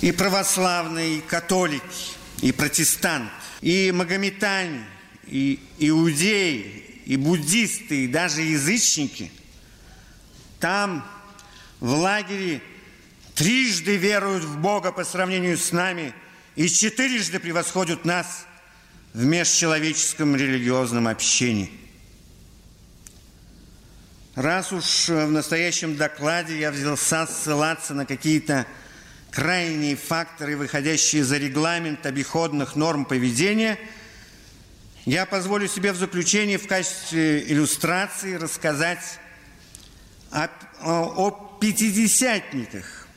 [0.01, 1.83] И православные, и католики,
[2.41, 4.85] и протестанты, и магометане–
[5.31, 9.33] и иудеи, и буддисты, и даже язычники,
[10.61, 11.05] там,
[11.81, 12.61] в лагере,
[13.35, 16.13] трижды веруют в Бога по сравнению с нами
[16.55, 18.45] и четырежды превосходят нас
[19.13, 21.69] в межчеловеческом религиозном общении.
[24.35, 28.65] Раз уж в настоящем докладе я взялся ссылаться на какие-то
[29.31, 33.77] крайние факторы, выходящие за регламент обиходных норм поведения–
[35.05, 39.19] я позволю себе в заключение в качестве иллюстрации рассказать
[40.29, 40.47] о,
[40.81, 43.07] о, о пятидесятниках,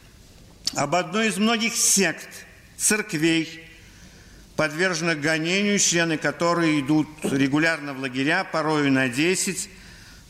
[0.75, 2.29] об одной из многих сект,
[2.77, 3.69] церквей,
[4.57, 9.69] подвержены гонению, члены которой идут регулярно в лагеря, порою на 10,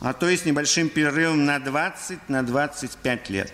[0.00, 3.52] а то и с небольшим перерывом на 20, на 25 лет.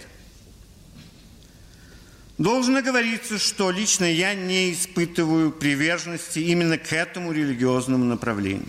[2.41, 8.67] Должно говориться, что лично я не испытываю приверженности именно к этому религиозному направлению.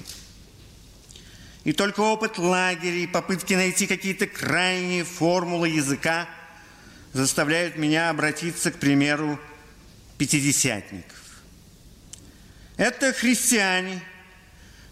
[1.64, 6.28] И только опыт лагеря и попытки найти какие-то крайние формулы языка
[7.14, 9.40] заставляют меня обратиться к примеру
[10.18, 11.42] пятидесятников.
[12.76, 14.04] Это христиане,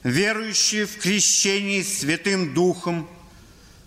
[0.03, 3.09] верующие в крещение Святым Духом,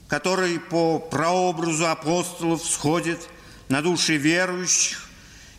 [0.09, 3.27] который по прообразу апостолов сходит
[3.73, 5.09] на души верующих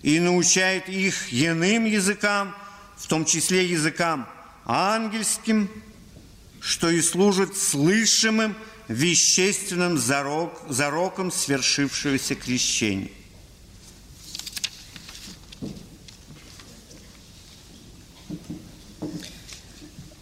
[0.04, 2.56] и научает их иным языкам,
[2.96, 4.30] в том числе языкам
[4.66, 5.68] ангельским,
[6.62, 8.56] что и служит слышимым
[8.88, 13.10] вещественным зарок, зароком свершившегося крещения.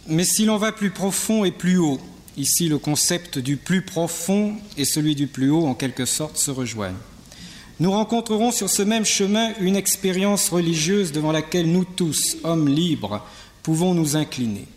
[0.06, 2.00] Mais si l'on va plus profond et plus haut,
[2.38, 6.50] ici le concept du plus profond et celui du plus haut en quelque sorte se
[6.50, 7.11] rejoignent.
[7.82, 13.26] Nous rencontrerons sur ce même chemin une expérience religieuse devant laquelle nous tous, hommes libres,
[13.64, 14.68] pouvons nous incliner.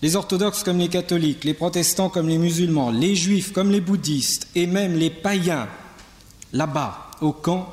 [0.00, 4.46] Les orthodoxes comme les catholiques, les protestants comme les musulmans, les juifs comme les bouddhistes
[4.54, 5.66] et même les païens,
[6.52, 7.68] là-bas, au camp,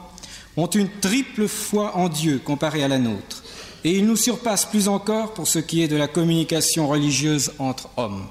[0.58, 3.44] ont une triple foi en Dieu comparée à la nôtre.
[3.84, 7.90] Et ils nous surpassent plus encore pour ce qui est de la communication religieuse entre
[7.96, 8.26] hommes.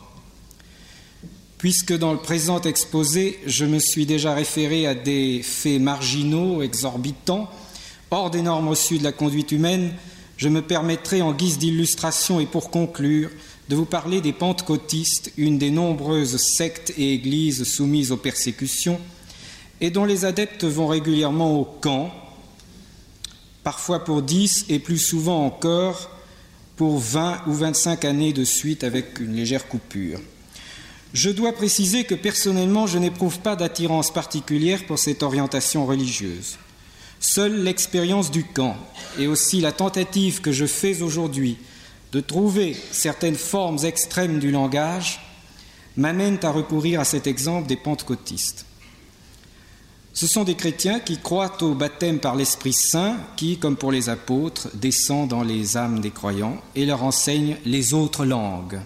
[1.65, 7.49] Puisque dans le présent exposé, je me suis déjà référé à des faits marginaux, exorbitants,
[8.11, 9.95] hors des normes reçues de la conduite humaine,
[10.37, 13.31] je me permettrai en guise d'illustration et pour conclure
[13.71, 19.01] de vous parler des pentecôtistes, une des nombreuses sectes et églises soumises aux persécutions,
[19.81, 22.13] et dont les adeptes vont régulièrement au camp,
[23.63, 26.11] parfois pour 10 et plus souvent encore
[26.77, 30.21] pour 20 ou 25 années de suite avec une légère coupure.
[31.15, 36.59] Je dois préciser que personnellement, je n'éprouve pas d'attirance particulière pour cette orientation religieuse.
[37.21, 38.77] Seule l'expérience du camp
[39.17, 41.57] et aussi la tentative que je fais aujourd'hui
[42.11, 45.21] de trouver certaines formes extrêmes du langage
[45.97, 48.67] m'amènent à recourir à cet exemple des pentecôtistes.
[50.15, 54.09] Ce sont des chrétiens qui croient au baptême par l'Esprit Saint, qui, comme pour les
[54.09, 58.81] apôtres, descend dans les âmes des croyants et leur enseigne les autres langues,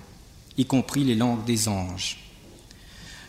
[0.59, 2.19] y compris les langues des anges.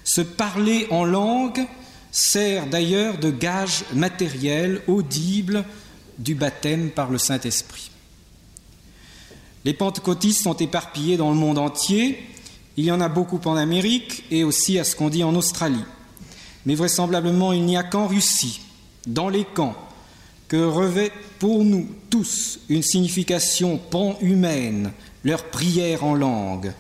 [0.03, 1.65] Ce parler en langue
[2.11, 5.63] sert d'ailleurs de gage matériel, audible,
[6.17, 7.91] du baptême par le Saint-Esprit.
[9.63, 12.19] Les pentecôtistes sont éparpillés dans le monde entier.
[12.75, 15.83] Il y en a beaucoup en Amérique et aussi à ce qu'on dit en Australie.
[16.65, 18.61] Mais vraisemblablement, il n'y a qu'en Russie,
[19.05, 19.75] dans les camps,
[20.47, 24.91] que revêt pour nous tous une signification pan-humaine
[25.23, 26.73] leur prière en langue,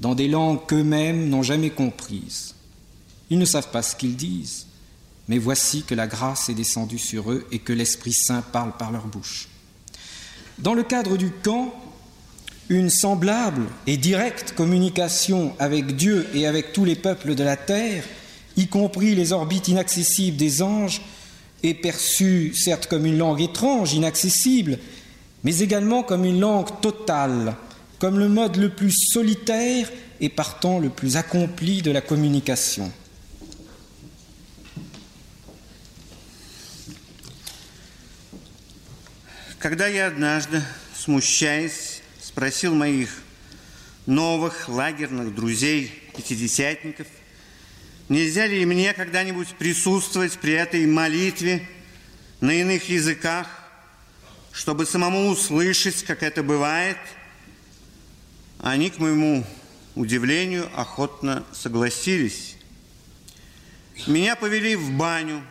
[0.00, 2.54] dans des langues qu'eux-mêmes n'ont jamais comprises.
[3.28, 4.66] Ils ne savent pas ce qu'ils disent,
[5.28, 8.90] mais voici que la grâce est descendue sur eux et que l'Esprit Saint parle par
[8.90, 9.48] leur bouche.
[10.58, 11.72] Dans le cadre du camp,
[12.70, 18.04] une semblable et directe communication avec Dieu et avec tous les peuples de la terre,
[18.56, 21.02] y compris les orbites inaccessibles des anges,
[21.62, 24.78] est perçue certes comme une langue étrange, inaccessible,
[25.44, 27.54] mais également comme une langue totale,
[28.00, 29.86] comme le mode le plus solitaire
[30.20, 32.90] et partant le plus accompli de la communication.
[39.58, 40.62] Когда я однажды,
[40.96, 43.10] смущаясь, спросил моих
[44.06, 47.06] новых лагерных друзей, пятидесятников,
[48.08, 51.68] нельзя ли мне когда-нибудь присутствовать при этой молитве
[52.40, 53.46] на иных языках,
[54.52, 56.96] чтобы самому услышать, как это бывает,
[58.62, 59.44] они, к моему
[59.94, 62.56] удивлению, охотно согласились.
[64.06, 65.42] Меня повели в баню,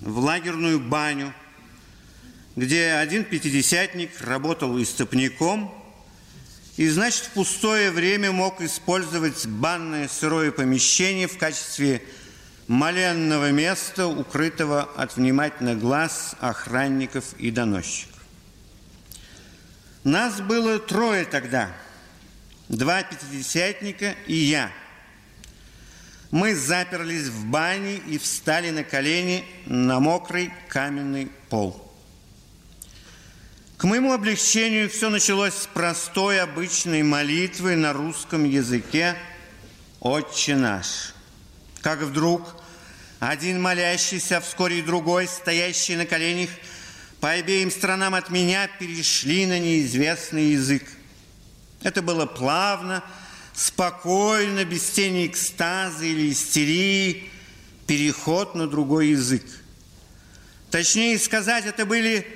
[0.00, 1.32] в лагерную баню,
[2.56, 5.72] где один пятидесятник работал истопником
[6.76, 12.02] и, значит, в пустое время мог использовать банное сырое помещение в качестве
[12.66, 18.16] моленного места, укрытого от внимательных глаз охранников и доносчиков.
[20.04, 21.70] Нас было трое тогда,
[22.70, 24.70] два пятидесятника и я.
[26.30, 31.92] Мы заперлись в бане и встали на колени на мокрый каменный пол.
[33.76, 39.16] К моему облегчению все началось с простой обычной молитвы на русском языке
[39.98, 41.14] «Отче наш».
[41.80, 42.62] Как вдруг
[43.18, 46.50] один молящийся, а вскоре и другой, стоящий на коленях,
[47.20, 50.84] по обеим сторонам от меня перешли на неизвестный язык.
[51.82, 53.02] Это было плавно,
[53.54, 57.30] спокойно, без тени экстаза или истерии,
[57.86, 59.44] переход на другой язык.
[60.70, 62.26] Точнее сказать, это были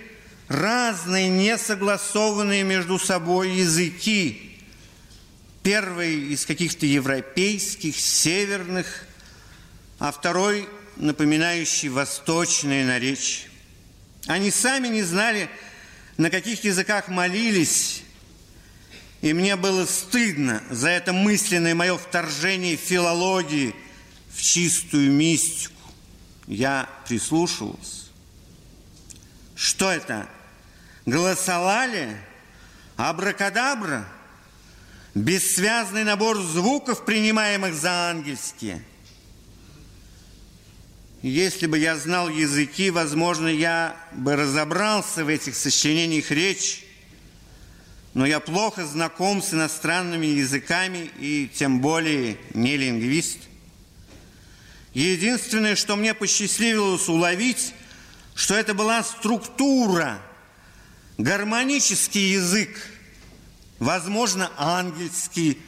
[0.49, 4.59] разные, несогласованные между собой языки.
[5.63, 9.07] Первый из каких-то европейских, северных,
[9.99, 13.49] а второй напоминающий восточное наречие.
[14.27, 15.49] Они сами не знали,
[16.17, 18.04] на каких языках молились,
[19.25, 23.75] и мне было стыдно за это мысленное мое вторжение филологии
[24.29, 25.81] в чистую мистику.
[26.47, 28.11] Я прислушивался.
[29.57, 30.29] Что это?
[31.07, 32.19] Голосовали?
[32.97, 34.07] Абракадабра?
[35.15, 38.85] Бессвязный набор звуков, принимаемых за ангельские–
[41.23, 46.84] если бы я знал языки, возможно, я бы разобрался в этих сочинениях речи,
[48.15, 53.39] но я плохо знаком с иностранными языками и тем более не лингвист.
[54.95, 57.75] Единственное, что мне посчастливилось уловить,
[58.35, 60.21] что это была структура,
[61.19, 62.71] гармонический язык,
[63.79, 65.59] возможно, ангельский,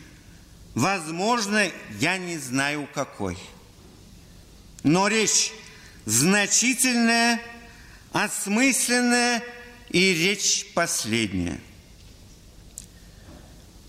[0.75, 1.69] возможно,
[1.99, 3.37] я не знаю какой–
[4.87, 5.53] но речь
[6.05, 7.41] значительная,
[8.13, 9.43] осмысленная
[9.91, 11.61] и речь последняя.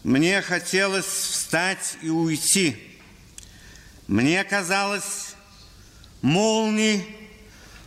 [0.08, 2.78] Мне хотелось встать и уйти.
[4.08, 5.36] Мне казалось,
[6.22, 7.06] молнии,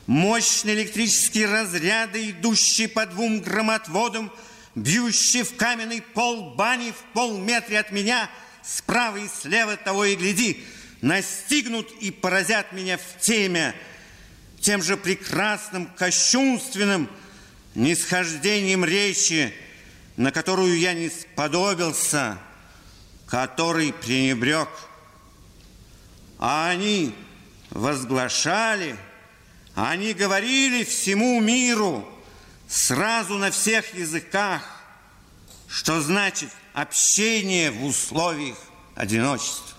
[0.07, 4.31] мощные электрические разряды, идущие по двум громотводам,
[4.75, 8.29] бьющие в каменный пол бани в полметре от меня,
[8.63, 10.63] справа и слева того и гляди–
[11.01, 13.75] настигнут и поразят меня в теме
[14.61, 17.09] тем же прекрасным, кощунственным
[17.75, 19.55] нисхождением речи,
[20.21, 22.37] на которую я не сподобился,
[23.27, 24.69] который пренебрег.
[26.39, 27.15] А они
[27.71, 28.99] возглашали,
[29.75, 32.07] они говорили всему миру
[32.69, 34.63] сразу на всех языках,
[35.69, 38.59] что значит общение в условиях
[38.97, 39.70] одиночества.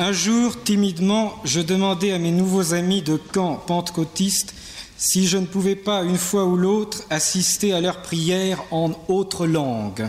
[0.00, 4.54] Un jour, timidement, je demandais à mes nouveaux amis de camp pentecôtistes
[4.96, 9.46] si je ne pouvais pas, une fois ou l'autre, assister à leurs prières en autre
[9.46, 10.08] langue,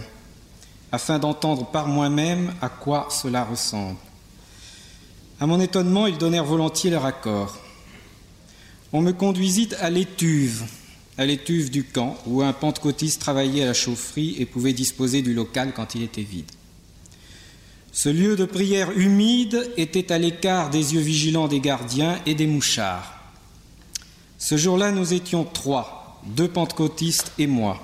[0.93, 3.97] afin d'entendre par moi-même à quoi cela ressemble.
[5.41, 7.57] À mon étonnement, ils donnèrent volontiers leur accord.
[8.93, 10.63] On me conduisit à l'étuve,
[11.17, 15.33] à l'étuve du camp, où un pentecôtiste travaillait à la chaufferie et pouvait disposer du
[15.33, 16.49] local quand il était vide.
[17.93, 22.47] Ce lieu de prière humide était à l'écart des yeux vigilants des gardiens et des
[22.47, 23.19] mouchards.
[24.37, 27.79] Ce jour-là, nous étions trois, deux pentecôtistes et moi.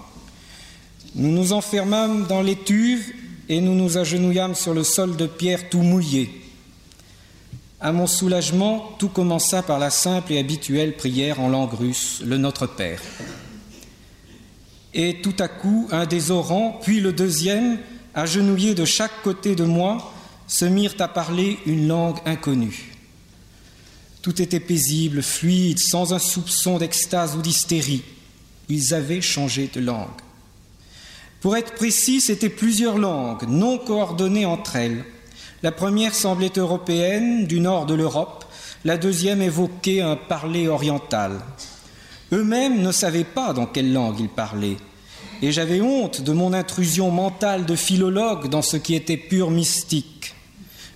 [1.15, 3.13] Nous nous enfermâmes dans l'étuve
[3.49, 6.29] et nous nous agenouillâmes sur le sol de pierre tout mouillé.
[7.81, 12.38] À mon soulagement, tout commença par la simple et habituelle prière en langue russe, le
[12.38, 13.01] Notre Père.
[14.93, 17.77] Et tout à coup, un des orants, puis le deuxième,
[18.18, 20.11] agenouillés de chaque côté de moi,
[20.48, 22.95] se mirent à parler une langue inconnue.
[24.23, 28.03] Tout était paisible, fluide, sans un soupçon d'extase ou d'hystérie.
[28.69, 30.07] Ils avaient changé de langue.
[31.41, 35.06] Pour être précis, c'était plusieurs langues, non coordonnées entre elles.
[35.61, 38.45] La première semblait européenne, du nord de l'Europe,
[38.84, 41.39] la deuxième évoquait un parler oriental.
[42.34, 44.77] Eux-mêmes ne savaient pas dans quelle langue ils parlaient
[45.41, 50.34] et j'avais honte de mon intrusion mentale de philologue dans ce qui était pur mystique.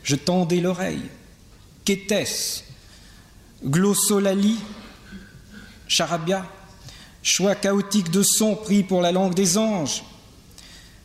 [0.03, 1.03] Je tendais l'oreille.
[1.85, 2.63] Qu'était-ce?
[3.63, 4.59] Glossolalie?
[5.87, 6.45] Charabia?
[7.23, 10.03] Choix chaotique de sons pris pour la langue des anges?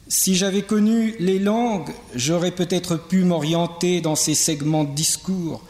[0.08, 5.62] Si j'avais connu les langues, j'aurais peut-être pu m'orienter dans ces segments de discours,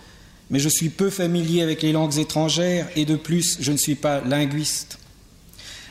[0.50, 3.94] mais je suis peu familier avec les langues étrangères et de plus, je ne suis
[3.94, 4.98] pas linguiste.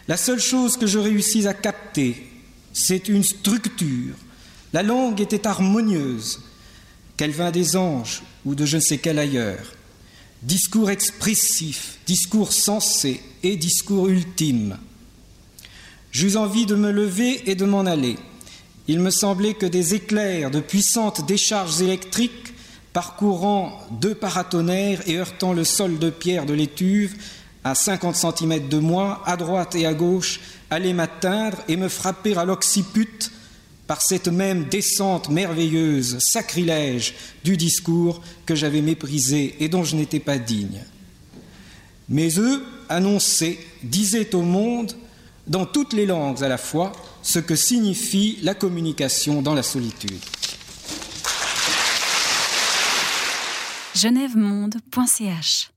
[0.07, 2.27] La seule chose que je réussis à capter,
[2.73, 4.13] c'est une structure.
[4.71, 6.41] La langue était harmonieuse,
[7.17, 9.73] qu'elle vint des anges ou de je ne sais quel ailleurs.
[10.43, 14.77] Discours expressif, discours sensé et discours ultime.
[16.11, 18.17] J'eus envie de me lever et de m'en aller.
[18.87, 22.53] Il me semblait que des éclairs de puissantes décharges électriques
[22.93, 27.15] parcourant deux paratonnerres et heurtant le sol de pierre de l'étuve
[27.65, 30.39] à 50 cm de moi, à droite et à gauche,
[30.69, 33.31] allaient m'atteindre et me frapper à l'occiput
[33.87, 40.19] par cette même descente merveilleuse, sacrilège du discours que j'avais méprisé et dont je n'étais
[40.19, 40.83] pas digne.
[42.07, 44.93] Mais eux annonçaient, disaient au monde,
[45.47, 46.91] dans toutes les langues à la fois,
[47.23, 50.21] ce que signifie la communication dans la solitude.
[53.95, 55.74] genèvemonde.ch